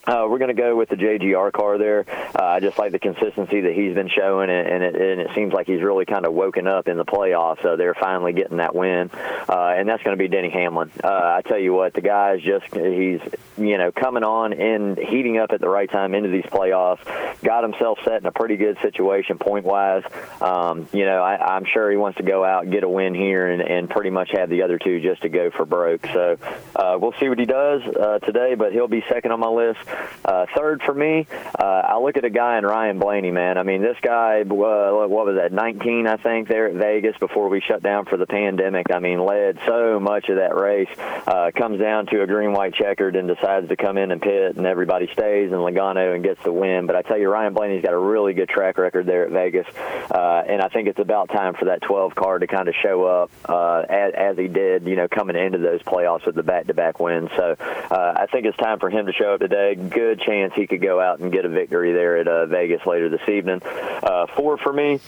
uh, 0.07 0.27
we're 0.29 0.39
going 0.39 0.55
to 0.55 0.61
go 0.61 0.77
with 0.77 0.89
the 0.89 0.97
JGR 0.97 1.53
car 1.53 1.79
there. 1.79 2.05
Uh, 2.39 2.45
I 2.45 2.61
just 2.61 2.79
like 2.79 2.93
the 2.93 2.99
consistency 2.99 3.63
that 3.63 3.73
he's 3.73 3.95
been 3.95 4.09
showing, 4.09 4.51
and, 4.51 4.69
and, 4.69 4.83
it, 4.83 4.95
and 4.95 5.21
it 5.21 5.31
seems 5.35 5.53
like 5.53 5.67
he's 5.67 5.83
really 5.83 6.05
kind 6.05 6.25
of 6.27 6.33
woken 6.33 6.67
up 6.67 6.87
in 6.87 6.97
the 6.97 7.05
playoffs. 7.05 7.63
So 7.63 7.77
they're 7.77 7.95
finally 7.95 8.33
getting 8.33 8.59
that 8.59 8.75
win, 8.75 9.11
uh, 9.49 9.75
and 9.77 9.89
that's 9.89 10.03
going 10.03 10.17
to 10.17 10.23
be 10.23 10.29
Denny 10.29 10.51
Hamlin. 10.51 10.91
Uh, 11.03 11.09
I 11.09 11.43
tell 11.45 11.59
you 11.59 11.73
what, 11.73 11.95
the 11.95 12.01
guy's 12.01 12.41
just 12.43 12.67
he's 12.75 13.21
you 13.59 13.79
know 13.79 13.91
coming 13.91 14.23
on 14.23 14.53
and 14.53 14.97
heating 14.97 15.39
up 15.39 15.51
at 15.53 15.61
the 15.61 15.69
right 15.69 15.91
time 15.91 16.15
into 16.15 16.29
these 16.29 16.45
playoffs. 16.45 17.01
Got 17.43 17.65
himself 17.65 17.99
set 18.05 18.21
in 18.21 18.27
a 18.27 18.33
pretty 18.33 18.57
good 18.57 18.79
situation 18.83 19.39
point 19.39 19.65
wise. 19.65 20.05
Um, 20.41 20.89
you 20.93 21.05
know, 21.05 21.23
I, 21.23 21.57
I'm 21.57 21.65
sure 21.65 21.91
he 21.91 21.97
wants 21.97 22.19
to 22.19 22.23
go 22.23 22.45
out 22.45 22.65
and 22.65 22.73
get 22.73 22.85
a 22.85 22.89
win 22.89 23.15
here, 23.15 23.51
and, 23.51 23.63
and 23.63 23.91
pretty 23.91 24.11
much 24.11 24.31
have 24.33 24.51
the 24.51 24.63
other 24.63 24.79
two 24.79 25.01
just 25.01 25.23
to 25.23 25.29
go 25.29 25.51
for 25.51 25.65
broke. 25.65 26.07
So 26.07 26.37
uh, 26.77 26.97
we'll 27.01 27.15
see 27.19 27.29
what 27.29 27.39
he 27.39 27.47
does 27.47 27.83
uh, 27.83 28.19
today, 28.21 28.55
but 28.55 28.73
he'll 28.73 28.89
be 28.89 29.05
second 29.09 29.33
on 29.33 29.41
my 29.41 29.49
list. 29.49 29.81
Uh, 30.25 30.47
third 30.57 30.83
for 30.83 30.95
me, 30.95 31.27
uh, 31.59 31.63
I 31.63 31.99
look 31.99 32.17
at 32.17 32.25
a 32.25 32.31
guy 32.31 32.59
in 32.59 32.65
Ryan 32.65 32.99
Blaney, 32.99 33.31
man. 33.31 33.59
I 33.59 33.63
mean, 33.63 33.83
this 33.83 33.97
guy, 34.03 34.43
uh, 34.43 34.45
what 34.45 35.27
was 35.27 35.37
that, 35.37 35.53
19, 35.53 36.07
I 36.07 36.17
think, 36.17 36.49
there 36.49 36.69
at 36.69 36.75
Vegas 36.75 37.17
before 37.19 37.49
we 37.49 37.61
shut 37.61 37.83
down 37.83 38.07
for 38.07 38.17
the 38.17 38.27
pandemic. 38.27 38.87
I 38.93 38.99
mean, 38.99 39.25
led 39.25 39.59
so 39.67 40.01
much 40.01 40.29
of 40.29 40.37
that 40.37 40.57
race. 40.57 40.89
Uh, 41.27 41.51
comes 41.57 41.81
down 41.81 42.07
to 42.07 42.23
a 42.23 42.27
green 42.27 42.53
white 42.53 42.75
checkered 42.75 43.17
and 43.17 43.29
decides 43.29 43.69
to 43.69 43.77
come 43.77 43.99
in 43.99 44.11
and 44.11 44.21
pit, 44.21 44.57
and 44.57 44.67
everybody 44.67 45.07
stays, 45.13 45.53
in 45.53 45.59
Logano 45.59 46.15
and 46.15 46.25
gets 46.25 46.43
the 46.43 46.53
win. 46.53 46.87
But 46.87 46.97
I 46.97 47.03
tell 47.03 47.19
you, 47.19 47.31
Ryan 47.31 47.55
Blaney's 47.55 47.83
got 47.83 47.93
a 47.93 47.99
really 47.99 48.35
good 48.35 48.49
track 48.49 48.79
record 48.79 49.07
there 49.07 49.25
at 49.25 49.31
Vegas, 49.31 49.67
uh, 50.11 50.43
and 50.47 50.61
I 50.61 50.69
think 50.69 50.89
it's 50.89 50.99
about 50.99 51.29
time 51.29 51.55
for 51.55 51.67
that 51.67 51.83
12 51.83 52.15
car 52.15 52.39
to 52.39 52.47
kind 52.47 52.69
of 52.69 52.75
show 52.83 53.05
up 53.05 53.31
uh, 53.49 53.85
as, 53.89 54.13
as 54.15 54.39
he 54.39 54.49
did, 54.49 54.87
you 54.87 54.97
know, 54.97 55.09
coming 55.09 55.37
into 55.37 55.59
those 55.59 55.83
playoffs 55.83 56.27
with 56.27 56.35
the 56.35 56.43
back-to-back 56.43 57.01
wins. 57.01 57.31
So 57.37 57.57
uh, 57.59 58.15
I 58.17 58.27
think 58.27 58.47
it's 58.47 58.57
time 58.57 58.79
for 58.79 58.91
him 58.91 59.07
to 59.07 59.13
show 59.13 59.35
up 59.35 59.41
today 59.41 59.75
good 59.87 60.21
chance 60.21 60.53
he 60.55 60.67
could 60.67 60.83
go 60.83 61.01
out 61.01 61.19
and 61.21 61.33
get 61.33 61.45
a 61.45 61.49
victory 61.49 61.93
there 61.93 62.19
at 62.19 62.29
uh, 62.29 62.47
Vegas 62.47 62.85
later 62.87 63.09
this 63.09 63.29
evening. 63.29 63.61
Uh, 63.65 64.27
four 64.37 64.59
for 64.59 64.73
me. 64.73 65.01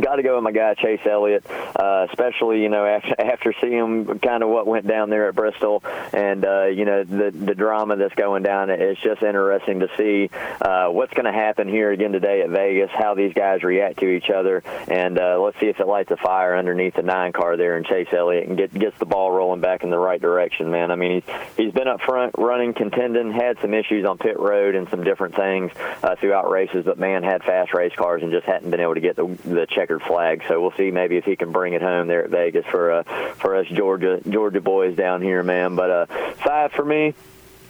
Got 0.00 0.16
to 0.16 0.22
go 0.22 0.34
with 0.34 0.44
my 0.44 0.52
guy 0.52 0.74
Chase 0.74 1.00
Elliott, 1.04 1.44
uh, 1.50 2.06
especially 2.10 2.62
you 2.62 2.68
know 2.68 2.84
after, 2.84 3.14
after 3.18 3.54
seeing 3.60 4.18
kind 4.18 4.42
of 4.42 4.48
what 4.48 4.66
went 4.66 4.86
down 4.86 5.10
there 5.10 5.28
at 5.28 5.34
Bristol, 5.34 5.82
and 6.12 6.44
uh, 6.44 6.64
you 6.64 6.84
know 6.84 7.04
the 7.04 7.30
the 7.30 7.54
drama 7.54 7.96
that's 7.96 8.14
going 8.14 8.42
down. 8.42 8.70
It's 8.70 9.00
just 9.00 9.22
interesting 9.22 9.80
to 9.80 9.88
see 9.96 10.30
uh, 10.60 10.88
what's 10.88 11.12
going 11.14 11.26
to 11.26 11.32
happen 11.32 11.68
here 11.68 11.90
again 11.90 12.12
today 12.12 12.42
at 12.42 12.50
Vegas, 12.50 12.90
how 12.92 13.14
these 13.14 13.32
guys 13.32 13.62
react 13.62 14.00
to 14.00 14.08
each 14.08 14.30
other, 14.30 14.62
and 14.88 15.18
uh, 15.18 15.40
let's 15.40 15.58
see 15.60 15.66
if 15.66 15.80
it 15.80 15.86
lights 15.86 16.10
a 16.10 16.16
fire 16.16 16.56
underneath 16.56 16.94
the 16.94 17.02
nine 17.02 17.32
car 17.32 17.56
there 17.56 17.76
and 17.76 17.86
Chase 17.86 18.08
Elliott 18.12 18.48
and 18.48 18.56
get 18.56 18.72
gets 18.74 18.98
the 18.98 19.06
ball 19.06 19.30
rolling 19.30 19.60
back 19.60 19.84
in 19.84 19.90
the 19.90 19.98
right 19.98 20.20
direction. 20.20 20.70
Man, 20.70 20.90
I 20.90 20.96
mean 20.96 21.22
he's 21.22 21.36
he's 21.56 21.72
been 21.72 21.88
up 21.88 22.00
front 22.00 22.34
running, 22.38 22.74
contending, 22.74 23.32
had 23.32 23.58
some 23.60 23.74
issues 23.74 24.04
on 24.04 24.18
pit 24.18 24.38
road 24.38 24.74
and 24.74 24.88
some 24.88 25.04
different 25.04 25.36
things 25.36 25.72
uh, 26.02 26.16
throughout 26.16 26.50
races, 26.50 26.84
but 26.84 26.98
man 26.98 27.22
had 27.22 27.42
fast 27.42 27.72
race 27.74 27.92
cars 27.96 28.22
and 28.22 28.32
just 28.32 28.46
hadn't 28.46 28.70
been 28.70 28.80
able 28.80 28.94
to 28.94 29.00
get 29.00 29.16
the 29.16 29.26
the 29.44 29.66
check 29.68 29.83
checkered 29.84 30.02
flag. 30.02 30.42
So 30.48 30.60
we'll 30.60 30.72
see 30.76 30.90
maybe 30.90 31.16
if 31.16 31.24
he 31.24 31.36
can 31.36 31.52
bring 31.52 31.74
it 31.74 31.82
home 31.82 32.08
there 32.08 32.24
at 32.24 32.30
Vegas 32.30 32.64
for 32.70 32.90
uh, 32.90 33.02
for 33.34 33.56
us 33.56 33.66
Georgia 33.66 34.20
Georgia 34.28 34.60
boys 34.60 34.96
down 34.96 35.20
here, 35.20 35.42
man. 35.42 35.76
But 35.76 35.90
uh, 35.90 36.06
five 36.36 36.72
for 36.72 36.84
me 36.84 37.14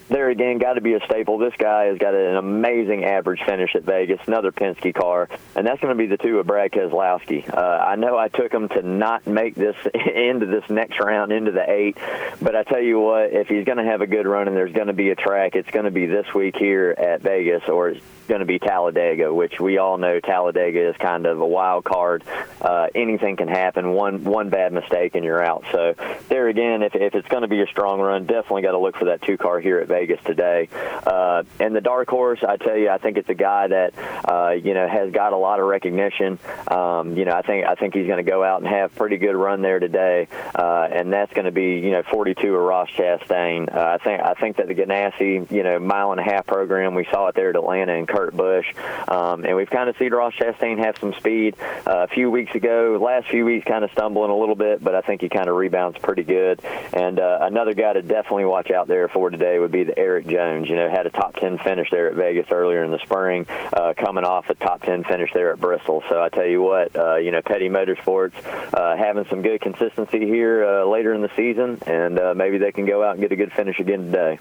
there 0.08 0.28
again, 0.28 0.58
got 0.58 0.74
to 0.74 0.80
be 0.80 0.94
a 0.94 1.00
staple. 1.06 1.38
This 1.38 1.54
guy 1.58 1.86
has 1.86 1.98
got 1.98 2.14
an 2.14 2.36
amazing 2.36 3.04
average 3.04 3.40
finish 3.44 3.74
at 3.74 3.84
Vegas, 3.84 4.20
another 4.26 4.52
Penske 4.52 4.94
car, 4.94 5.28
and 5.56 5.66
that's 5.66 5.80
going 5.80 5.96
to 5.96 5.98
be 5.98 6.06
the 6.06 6.16
two 6.16 6.38
of 6.38 6.46
Brad 6.46 6.72
Keselowski. 6.72 7.52
Uh, 7.52 7.60
I 7.60 7.96
know 7.96 8.18
I 8.18 8.28
took 8.28 8.52
him 8.52 8.68
to 8.70 8.82
not 8.82 9.26
make 9.26 9.54
this 9.54 9.76
into 9.94 10.46
this 10.46 10.68
next 10.68 11.00
round, 11.00 11.32
into 11.32 11.52
the 11.52 11.68
eight, 11.68 11.96
but 12.40 12.54
I 12.54 12.64
tell 12.64 12.80
you 12.80 13.00
what, 13.00 13.32
if 13.32 13.48
he's 13.48 13.64
going 13.64 13.78
to 13.78 13.84
have 13.84 14.02
a 14.02 14.06
good 14.06 14.26
run 14.26 14.46
and 14.46 14.56
there's 14.56 14.72
going 14.72 14.88
to 14.88 14.92
be 14.92 15.10
a 15.10 15.16
track, 15.16 15.54
it's 15.54 15.70
going 15.70 15.86
to 15.86 15.90
be 15.90 16.06
this 16.06 16.32
week 16.34 16.56
here 16.56 16.94
at 16.96 17.22
Vegas, 17.22 17.68
or 17.68 17.94
going 18.26 18.40
to 18.40 18.46
be 18.46 18.58
Talladega, 18.58 19.32
which 19.32 19.60
we 19.60 19.78
all 19.78 19.98
know 19.98 20.20
Talladega 20.20 20.90
is 20.90 20.96
kind 20.96 21.26
of 21.26 21.40
a 21.40 21.46
wild 21.46 21.84
card. 21.84 22.24
Uh, 22.60 22.88
anything 22.94 23.36
can 23.36 23.48
happen. 23.48 23.92
One 23.92 24.24
one 24.24 24.50
bad 24.50 24.72
mistake 24.72 25.14
and 25.14 25.24
you're 25.24 25.42
out. 25.42 25.64
So 25.72 25.94
there 26.28 26.48
again, 26.48 26.82
if, 26.82 26.94
if 26.94 27.14
it's 27.14 27.28
going 27.28 27.42
to 27.42 27.48
be 27.48 27.60
a 27.60 27.66
strong 27.66 28.00
run, 28.00 28.26
definitely 28.26 28.62
got 28.62 28.72
to 28.72 28.78
look 28.78 28.96
for 28.96 29.06
that 29.06 29.22
two 29.22 29.36
car 29.36 29.60
here 29.60 29.78
at 29.78 29.88
Vegas 29.88 30.20
today. 30.24 30.68
Uh, 31.06 31.44
and 31.60 31.74
the 31.74 31.80
dark 31.80 32.08
horse, 32.08 32.40
I 32.46 32.56
tell 32.56 32.76
you, 32.76 32.90
I 32.90 32.98
think 32.98 33.16
it's 33.16 33.28
a 33.28 33.34
guy 33.34 33.68
that 33.68 33.94
uh, 34.28 34.50
you 34.50 34.74
know 34.74 34.88
has 34.88 35.10
got 35.10 35.32
a 35.32 35.36
lot 35.36 35.60
of 35.60 35.66
recognition. 35.66 36.38
Um, 36.68 37.16
you 37.16 37.24
know, 37.24 37.32
I 37.32 37.42
think 37.42 37.66
I 37.66 37.74
think 37.74 37.94
he's 37.94 38.06
going 38.06 38.24
to 38.24 38.30
go 38.30 38.42
out 38.42 38.60
and 38.60 38.68
have 38.68 38.94
pretty 38.94 39.16
good 39.16 39.36
run 39.36 39.62
there 39.62 39.78
today, 39.78 40.28
uh, 40.54 40.88
and 40.90 41.12
that's 41.12 41.32
going 41.32 41.46
to 41.46 41.52
be 41.52 41.78
you 41.78 41.90
know 41.90 42.02
42 42.02 42.54
of 42.54 42.62
Ross 42.62 42.88
Chastain. 42.90 43.74
Uh, 43.74 43.98
I 44.00 44.04
think 44.04 44.20
I 44.22 44.34
think 44.34 44.56
that 44.56 44.68
the 44.68 44.74
Ganassi 44.74 45.50
you 45.50 45.62
know 45.62 45.78
mile 45.78 46.12
and 46.12 46.20
a 46.20 46.24
half 46.24 46.46
program 46.46 46.94
we 46.94 47.06
saw 47.10 47.28
it 47.28 47.34
there 47.34 47.50
at 47.50 47.56
Atlanta 47.56 47.94
and 47.94 48.08
Kurt 48.14 48.36
Busch. 48.36 48.66
Um, 49.08 49.44
and 49.44 49.56
we've 49.56 49.70
kind 49.70 49.90
of 49.90 49.96
seen 49.96 50.12
Ross 50.12 50.34
Chastain 50.34 50.78
have 50.78 50.96
some 50.98 51.14
speed 51.14 51.56
uh, 51.86 52.04
a 52.04 52.08
few 52.08 52.30
weeks 52.30 52.54
ago. 52.54 52.98
Last 53.00 53.28
few 53.28 53.44
weeks, 53.44 53.66
kind 53.66 53.84
of 53.84 53.90
stumbling 53.90 54.30
a 54.30 54.36
little 54.36 54.54
bit, 54.54 54.82
but 54.82 54.94
I 54.94 55.00
think 55.00 55.20
he 55.20 55.28
kind 55.28 55.48
of 55.48 55.56
rebounds 55.56 55.98
pretty 55.98 56.22
good. 56.22 56.60
And 56.92 57.18
uh, 57.18 57.38
another 57.42 57.74
guy 57.74 57.92
to 57.92 58.02
definitely 58.02 58.44
watch 58.44 58.70
out 58.70 58.86
there 58.86 59.08
for 59.08 59.30
today 59.30 59.58
would 59.58 59.72
be 59.72 59.84
the 59.84 59.98
Erik 59.98 60.28
Jones. 60.28 60.68
You 60.68 60.76
know, 60.76 60.88
had 60.88 61.06
a 61.06 61.10
top 61.10 61.36
10 61.36 61.58
finish 61.58 61.90
there 61.90 62.08
at 62.08 62.14
Vegas 62.14 62.46
earlier 62.50 62.84
in 62.84 62.90
the 62.90 63.00
spring, 63.00 63.46
uh, 63.72 63.94
coming 63.96 64.24
off 64.24 64.48
a 64.48 64.54
top 64.54 64.82
10 64.82 65.04
finish 65.04 65.30
there 65.34 65.52
at 65.52 65.60
Bristol. 65.60 66.04
So 66.08 66.22
I 66.22 66.28
tell 66.28 66.46
you 66.46 66.62
what, 66.62 66.94
uh, 66.96 67.16
you 67.16 67.32
know, 67.32 67.42
Petty 67.42 67.68
Motorsports 67.68 68.34
uh, 68.72 68.96
having 68.96 69.24
some 69.26 69.42
good 69.42 69.60
consistency 69.60 70.26
here 70.26 70.64
uh, 70.64 70.84
later 70.84 71.12
in 71.14 71.22
the 71.22 71.30
season, 71.36 71.78
and 71.86 72.18
uh, 72.18 72.34
maybe 72.34 72.58
they 72.58 72.72
can 72.72 72.86
go 72.86 73.02
out 73.02 73.12
and 73.12 73.20
get 73.20 73.32
a 73.32 73.36
good 73.36 73.52
finish 73.52 73.80
again 73.80 74.06
today. 74.06 74.38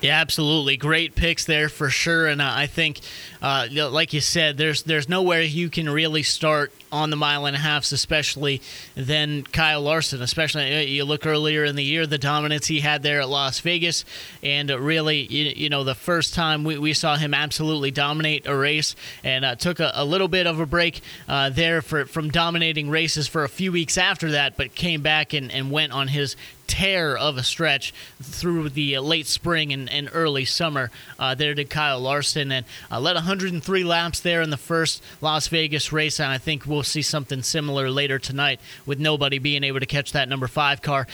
Yeah, 0.00 0.20
absolutely. 0.20 0.76
Great 0.76 1.14
picks 1.14 1.44
there 1.44 1.68
for 1.68 1.88
sure. 1.88 2.26
And 2.26 2.42
uh, 2.42 2.50
I 2.54 2.66
think, 2.66 3.00
uh, 3.40 3.68
like 3.72 4.12
you 4.12 4.20
said, 4.20 4.58
there's 4.58 4.82
there's 4.82 5.08
nowhere 5.08 5.40
you 5.42 5.70
can 5.70 5.88
really 5.88 6.22
start 6.22 6.72
on 6.94 7.10
the 7.10 7.16
mile 7.16 7.46
and 7.46 7.56
a 7.56 7.58
halfs, 7.58 7.92
especially 7.92 8.62
than 8.94 9.42
Kyle 9.42 9.82
Larson. 9.82 10.22
Especially 10.22 10.76
uh, 10.76 10.80
you 10.80 11.04
look 11.04 11.26
earlier 11.26 11.64
in 11.64 11.74
the 11.74 11.82
year, 11.82 12.06
the 12.06 12.18
dominance 12.18 12.66
he 12.66 12.80
had 12.80 13.02
there 13.02 13.20
at 13.20 13.28
Las 13.28 13.60
Vegas, 13.60 14.04
and 14.42 14.70
really, 14.70 15.22
you, 15.22 15.52
you 15.56 15.68
know, 15.68 15.82
the 15.82 15.94
first 15.94 16.34
time 16.34 16.62
we, 16.62 16.78
we 16.78 16.94
saw 16.94 17.16
him 17.16 17.34
absolutely 17.34 17.90
dominate 17.90 18.46
a 18.46 18.56
race, 18.56 18.94
and 19.24 19.44
uh, 19.44 19.56
took 19.56 19.80
a, 19.80 19.90
a, 19.94 20.04
little 20.04 20.28
bit 20.28 20.46
of 20.46 20.60
a 20.60 20.66
break 20.66 21.00
uh, 21.28 21.50
there 21.50 21.82
for 21.82 22.06
from 22.06 22.30
dominating 22.30 22.88
races 22.88 23.26
for 23.26 23.42
a 23.42 23.48
few 23.48 23.72
weeks 23.72 23.98
after 23.98 24.30
that, 24.30 24.56
but 24.56 24.74
came 24.74 25.02
back 25.02 25.32
and, 25.32 25.50
and 25.50 25.70
went 25.70 25.92
on 25.92 26.08
his 26.08 26.36
tear 26.66 27.16
of 27.16 27.36
a 27.36 27.42
stretch 27.42 27.92
through 28.22 28.68
the 28.70 28.96
uh, 28.96 29.00
late 29.00 29.26
spring 29.26 29.72
and, 29.72 29.90
and 29.90 30.08
early 30.12 30.44
summer. 30.44 30.90
Uh, 31.18 31.34
there 31.34 31.54
did 31.54 31.70
Kyle 31.70 32.00
Larson 32.00 32.50
and 32.52 32.66
uh, 32.90 33.00
led 33.00 33.14
103 33.14 33.84
laps 33.84 34.20
there 34.20 34.42
in 34.42 34.50
the 34.50 34.56
first 34.56 35.02
Las 35.20 35.48
Vegas 35.48 35.92
race, 35.92 36.20
and 36.20 36.30
I 36.30 36.38
think 36.38 36.66
we'll 36.66 36.82
see 36.84 37.02
something 37.02 37.42
similar 37.42 37.90
later 37.90 38.18
tonight 38.18 38.60
with 38.86 38.98
nobody 38.98 39.38
being 39.38 39.64
able 39.64 39.80
to 39.80 39.86
catch 39.86 40.12
that 40.12 40.28
number 40.28 40.46
five 40.46 40.82
car. 40.82 41.06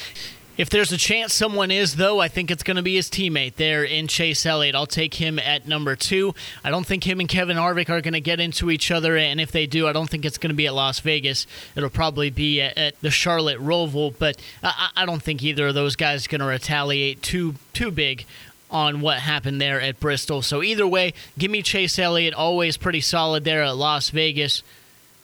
If 0.61 0.69
there's 0.69 0.93
a 0.93 0.99
chance 0.99 1.33
someone 1.33 1.71
is, 1.71 1.97
though, 1.97 2.21
I 2.21 2.29
think 2.29 2.51
it's 2.51 2.63
going 2.63 2.77
to 2.77 2.83
be 2.83 2.97
his 2.97 3.09
teammate 3.09 3.55
there 3.55 3.83
in 3.83 4.09
Chase 4.09 4.45
Elliott. 4.45 4.75
I'll 4.75 4.85
take 4.85 5.15
him 5.15 5.39
at 5.39 5.67
number 5.67 5.97
two. 5.97 6.35
I 6.63 6.69
don't 6.69 6.87
think 6.87 7.05
him 7.05 7.19
and 7.19 7.29
Kevin 7.31 7.57
Harvick 7.57 7.89
are 7.89 8.03
going 8.03 8.13
to 8.13 8.21
get 8.21 8.41
into 8.41 8.71
each 8.71 8.91
other, 8.91 9.17
and 9.17 9.41
if 9.41 9.53
they 9.53 9.67
do, 9.67 9.89
I 9.89 9.95
don't 9.95 10.11
think 10.11 10.27
it's 10.27 10.37
going 10.37 10.51
to 10.51 10.55
be 10.55 10.67
at 10.67 10.75
Las 10.75 11.01
Vegas. 11.01 11.47
It'll 11.77 11.89
probably 11.89 12.29
be 12.29 12.61
at, 12.61 12.77
at 12.77 13.01
the 13.01 13.11
Charlotte 13.11 13.59
Roval, 13.59 14.15
but 14.19 14.37
I, 14.63 14.91
I, 14.97 15.07
don't 15.07 15.23
think 15.23 15.43
either 15.43 15.69
of 15.69 15.75
those 15.75 15.97
guys 15.97 16.27
are 16.27 16.29
going 16.29 16.43
to 16.43 16.47
retaliate 16.47 17.23
too 17.23 17.55
too 17.73 17.91
big 17.91 18.27
on 18.71 19.01
what 19.01 19.17
happened 19.17 19.63
there 19.63 19.81
at 19.81 19.99
Bristol. 19.99 20.43
So 20.43 20.63
either 20.63 20.87
way, 20.87 21.15
give 21.39 21.51
me 21.51 21.63
Chase 21.63 21.99
Elliott, 21.99 22.35
always 22.35 22.77
pretty 22.77 23.01
solid 23.01 23.45
there 23.45 23.63
at 23.63 23.77
Las 23.77 24.11
Vegas 24.11 24.63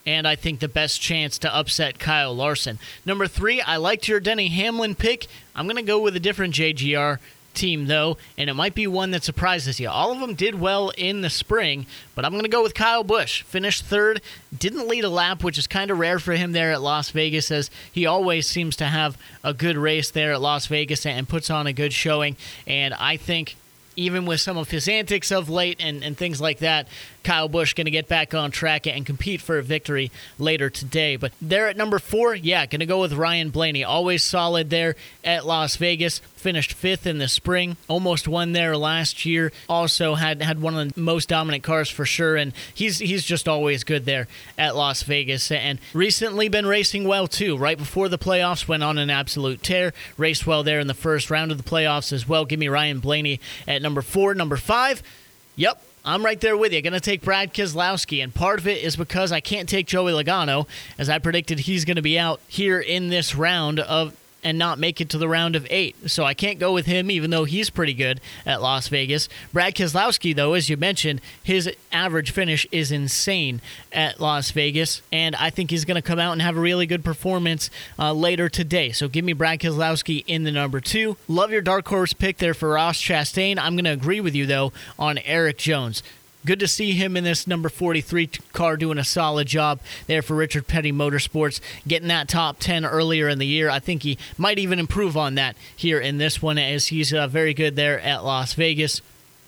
and 0.06 0.26
I 0.26 0.36
think 0.36 0.60
the 0.60 0.68
best 0.68 1.00
chance 1.00 1.38
to 1.38 1.54
upset 1.54 1.98
Kyle 1.98 2.34
Larson. 2.34 2.78
Number 3.04 3.26
three, 3.26 3.60
I 3.60 3.76
liked 3.76 4.08
your 4.08 4.20
Denny 4.20 4.48
Hamlin 4.48 4.94
pick. 4.94 5.26
I'm 5.54 5.66
going 5.66 5.76
to 5.76 5.82
go 5.82 5.98
with 5.98 6.14
a 6.16 6.20
different 6.20 6.54
JGR 6.54 7.18
team, 7.56 7.86
though, 7.86 8.18
and 8.38 8.48
it 8.48 8.54
might 8.54 8.74
be 8.74 8.86
one 8.86 9.10
that 9.10 9.24
surprises 9.24 9.80
you. 9.80 9.88
All 9.88 10.12
of 10.12 10.20
them 10.20 10.34
did 10.34 10.60
well 10.60 10.90
in 10.90 11.22
the 11.22 11.30
spring, 11.30 11.86
but 12.14 12.24
I'm 12.24 12.32
going 12.32 12.44
to 12.44 12.48
go 12.48 12.62
with 12.62 12.74
Kyle 12.74 13.02
Busch. 13.02 13.42
Finished 13.42 13.84
third, 13.84 14.20
didn't 14.56 14.86
lead 14.86 15.04
a 15.04 15.08
lap, 15.08 15.42
which 15.42 15.58
is 15.58 15.66
kind 15.66 15.90
of 15.90 15.98
rare 15.98 16.18
for 16.18 16.34
him 16.34 16.52
there 16.52 16.70
at 16.70 16.82
Las 16.82 17.10
Vegas, 17.10 17.50
as 17.50 17.70
he 17.90 18.06
always 18.06 18.46
seems 18.46 18.76
to 18.76 18.84
have 18.84 19.18
a 19.42 19.52
good 19.52 19.76
race 19.76 20.10
there 20.10 20.32
at 20.32 20.40
Las 20.40 20.66
Vegas 20.66 21.04
and 21.04 21.28
puts 21.28 21.50
on 21.50 21.66
a 21.66 21.72
good 21.72 21.92
showing. 21.92 22.36
And 22.66 22.94
I 22.94 23.16
think 23.16 23.56
even 23.96 24.26
with 24.26 24.40
some 24.40 24.58
of 24.58 24.70
his 24.70 24.88
antics 24.88 25.32
of 25.32 25.48
late 25.48 25.78
and, 25.80 26.04
and 26.04 26.16
things 26.16 26.40
like 26.40 26.58
that, 26.58 26.86
Kyle 27.26 27.48
Busch 27.48 27.74
going 27.74 27.86
to 27.86 27.90
get 27.90 28.06
back 28.06 28.34
on 28.34 28.52
track 28.52 28.86
and 28.86 29.04
compete 29.04 29.40
for 29.40 29.58
a 29.58 29.62
victory 29.62 30.12
later 30.38 30.70
today. 30.70 31.16
But 31.16 31.32
there 31.42 31.66
at 31.66 31.76
number 31.76 31.98
four, 31.98 32.36
yeah, 32.36 32.66
going 32.66 32.78
to 32.78 32.86
go 32.86 33.00
with 33.00 33.14
Ryan 33.14 33.50
Blaney. 33.50 33.82
Always 33.82 34.22
solid 34.22 34.70
there 34.70 34.94
at 35.24 35.44
Las 35.44 35.74
Vegas. 35.74 36.20
Finished 36.36 36.72
fifth 36.72 37.04
in 37.04 37.18
the 37.18 37.26
spring, 37.26 37.76
almost 37.88 38.28
won 38.28 38.52
there 38.52 38.76
last 38.76 39.26
year. 39.26 39.50
Also 39.68 40.14
had 40.14 40.40
had 40.40 40.62
one 40.62 40.76
of 40.76 40.94
the 40.94 41.00
most 41.00 41.28
dominant 41.28 41.64
cars 41.64 41.90
for 41.90 42.04
sure, 42.04 42.36
and 42.36 42.52
he's 42.72 43.00
he's 43.00 43.24
just 43.24 43.48
always 43.48 43.82
good 43.82 44.04
there 44.04 44.28
at 44.56 44.76
Las 44.76 45.02
Vegas. 45.02 45.50
And 45.50 45.80
recently 45.92 46.48
been 46.48 46.66
racing 46.66 47.08
well 47.08 47.26
too. 47.26 47.58
Right 47.58 47.76
before 47.76 48.08
the 48.08 48.18
playoffs, 48.18 48.68
went 48.68 48.84
on 48.84 48.98
an 48.98 49.10
absolute 49.10 49.64
tear. 49.64 49.92
Raced 50.16 50.46
well 50.46 50.62
there 50.62 50.78
in 50.78 50.86
the 50.86 50.94
first 50.94 51.28
round 51.28 51.50
of 51.50 51.58
the 51.58 51.68
playoffs 51.68 52.12
as 52.12 52.28
well. 52.28 52.44
Give 52.44 52.60
me 52.60 52.68
Ryan 52.68 53.00
Blaney 53.00 53.40
at 53.66 53.82
number 53.82 54.02
four, 54.02 54.32
number 54.32 54.56
five. 54.56 55.02
Yep, 55.56 55.82
I'm 56.08 56.24
right 56.24 56.40
there 56.40 56.56
with 56.56 56.72
you. 56.72 56.80
Going 56.82 56.92
to 56.92 57.00
take 57.00 57.22
Brad 57.22 57.52
Keselowski, 57.52 58.22
and 58.22 58.32
part 58.32 58.60
of 58.60 58.68
it 58.68 58.84
is 58.84 58.94
because 58.94 59.32
I 59.32 59.40
can't 59.40 59.68
take 59.68 59.88
Joey 59.88 60.12
Logano, 60.12 60.68
as 60.98 61.08
I 61.08 61.18
predicted 61.18 61.58
he's 61.58 61.84
going 61.84 61.96
to 61.96 62.02
be 62.02 62.16
out 62.16 62.40
here 62.46 62.78
in 62.78 63.08
this 63.08 63.34
round 63.34 63.80
of 63.80 64.14
and 64.46 64.60
not 64.60 64.78
make 64.78 65.00
it 65.00 65.10
to 65.10 65.18
the 65.18 65.26
round 65.26 65.56
of 65.56 65.66
eight. 65.70 66.08
So 66.08 66.22
I 66.22 66.32
can't 66.32 66.60
go 66.60 66.72
with 66.72 66.86
him, 66.86 67.10
even 67.10 67.30
though 67.30 67.42
he's 67.42 67.68
pretty 67.68 67.94
good 67.94 68.20
at 68.46 68.62
Las 68.62 68.86
Vegas. 68.86 69.28
Brad 69.52 69.74
Keselowski, 69.74 70.36
though, 70.36 70.52
as 70.52 70.70
you 70.70 70.76
mentioned, 70.76 71.20
his 71.42 71.68
average 71.90 72.30
finish 72.30 72.64
is 72.70 72.92
insane 72.92 73.60
at 73.92 74.20
Las 74.20 74.52
Vegas, 74.52 75.02
and 75.10 75.34
I 75.34 75.50
think 75.50 75.72
he's 75.72 75.84
going 75.84 75.96
to 75.96 76.02
come 76.02 76.20
out 76.20 76.30
and 76.30 76.40
have 76.42 76.56
a 76.56 76.60
really 76.60 76.86
good 76.86 77.02
performance 77.02 77.70
uh, 77.98 78.12
later 78.12 78.48
today. 78.48 78.92
So 78.92 79.08
give 79.08 79.24
me 79.24 79.32
Brad 79.32 79.58
Keselowski 79.58 80.22
in 80.28 80.44
the 80.44 80.52
number 80.52 80.80
two. 80.80 81.16
Love 81.26 81.50
your 81.50 81.60
dark 81.60 81.88
horse 81.88 82.12
pick 82.12 82.38
there 82.38 82.54
for 82.54 82.68
Ross 82.68 83.02
Chastain. 83.02 83.58
I'm 83.58 83.74
going 83.74 83.84
to 83.84 83.90
agree 83.90 84.20
with 84.20 84.36
you, 84.36 84.46
though, 84.46 84.72
on 84.96 85.18
Erik 85.18 85.58
Jones 85.58 86.04
good 86.46 86.60
to 86.60 86.68
see 86.68 86.92
him 86.92 87.16
in 87.16 87.24
this 87.24 87.46
number 87.46 87.68
43 87.68 88.28
car 88.52 88.76
doing 88.76 88.98
a 88.98 89.04
solid 89.04 89.46
job 89.46 89.80
there 90.06 90.22
for 90.22 90.34
Richard 90.34 90.66
Petty 90.66 90.92
Motorsports, 90.92 91.60
getting 91.86 92.08
that 92.08 92.28
top 92.28 92.58
10 92.60 92.86
earlier 92.86 93.28
in 93.28 93.38
the 93.38 93.46
year. 93.46 93.68
I 93.68 93.80
think 93.80 94.04
he 94.04 94.16
might 94.38 94.58
even 94.58 94.78
improve 94.78 95.16
on 95.16 95.34
that 95.34 95.56
here 95.74 96.00
in 96.00 96.18
this 96.18 96.40
one 96.40 96.56
as 96.56 96.86
he's 96.86 97.12
uh, 97.12 97.26
very 97.26 97.52
good 97.52 97.76
there 97.76 98.00
at 98.00 98.24
Las 98.24 98.54
Vegas 98.54 99.02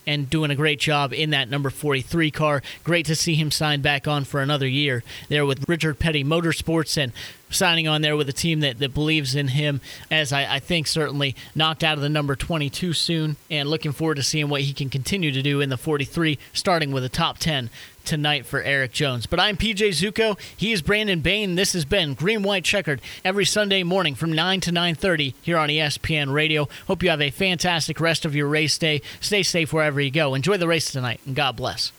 and 0.07 0.29
doing 0.31 0.51
a 0.51 0.57
great 0.57 0.81
job 0.81 1.13
in 1.13 1.31
that 1.31 1.51
number 1.51 1.71
43 1.71 2.31
car. 2.31 2.63
Great 2.83 3.07
to 3.07 3.15
see 3.15 3.35
him 3.35 3.51
sign 3.51 3.83
back 3.83 4.09
on 4.09 4.25
for 4.25 4.41
another 4.41 4.67
year 4.67 5.05
there 5.29 5.45
with 5.45 5.69
Richard 5.69 5.99
Petty 5.99 6.25
Motorsports. 6.25 6.97
And 6.97 7.13
signing 7.51 7.89
on 7.89 8.03
there 8.03 8.17
with 8.17 8.29
a 8.29 8.33
team 8.33 8.61
that, 8.61 8.79
that 8.79 8.95
believes 8.95 9.35
in 9.35 9.49
him, 9.49 9.81
as 10.11 10.33
I, 10.33 10.57
I 10.57 10.59
think 10.59 10.87
certainly 10.87 11.35
knocked 11.55 11.85
out 11.85 11.97
of 11.97 12.03
the 12.03 12.09
number 12.09 12.37
22 12.37 12.93
soon, 12.93 13.37
and 13.51 13.69
looking 13.69 13.93
forward 13.93 14.17
to 14.17 14.23
seeing 14.23 14.49
what 14.49 14.63
he 14.63 14.73
can 14.73 14.91
continue 14.91 15.33
to 15.33 15.43
do 15.43 15.61
in 15.61 15.69
the 15.69 15.77
43, 15.77 16.39
starting 16.53 16.93
with 16.93 17.05
a 17.05 17.09
top 17.09 17.39
10 17.39 17.71
tonight 18.05 18.47
for 18.47 18.63
Erik 18.63 18.93
Jones. 18.93 19.27
But 19.27 19.39
I'm 19.39 19.57
PJ 19.57 19.91
Zuko. 19.91 20.39
He 20.57 20.73
is 20.73 20.81
Brandon 20.81 21.21
Bain. 21.21 21.57
This 21.57 21.75
has 21.75 21.85
been 21.85 22.15
Green 22.15 22.43
White 22.43 22.65
Checkered 22.65 23.03
every 23.23 23.45
Sunday 23.45 23.83
morning 23.83 24.15
from 24.15 24.33
9 24.33 24.61
to 24.61 24.73
9:30 24.73 25.35
here 25.43 25.59
on 25.59 25.69
ESPN 25.69 26.33
Radio. 26.33 26.69
Hope 26.87 27.03
you 27.03 27.11
have 27.11 27.21
a 27.21 27.31
fantastic 27.31 28.01
rest 28.01 28.25
of 28.25 28.35
your 28.35 28.49
race 28.49 28.79
day. 28.79 29.03
Stay 29.21 29.43
safe 29.43 29.73
wherever 29.75 30.01
you 30.01 30.11
go. 30.11 30.35
Enjoy 30.35 30.57
the 30.57 30.67
race 30.67 30.91
tonight, 30.91 31.21
and 31.27 31.37
God 31.37 31.57
bless. 31.57 31.93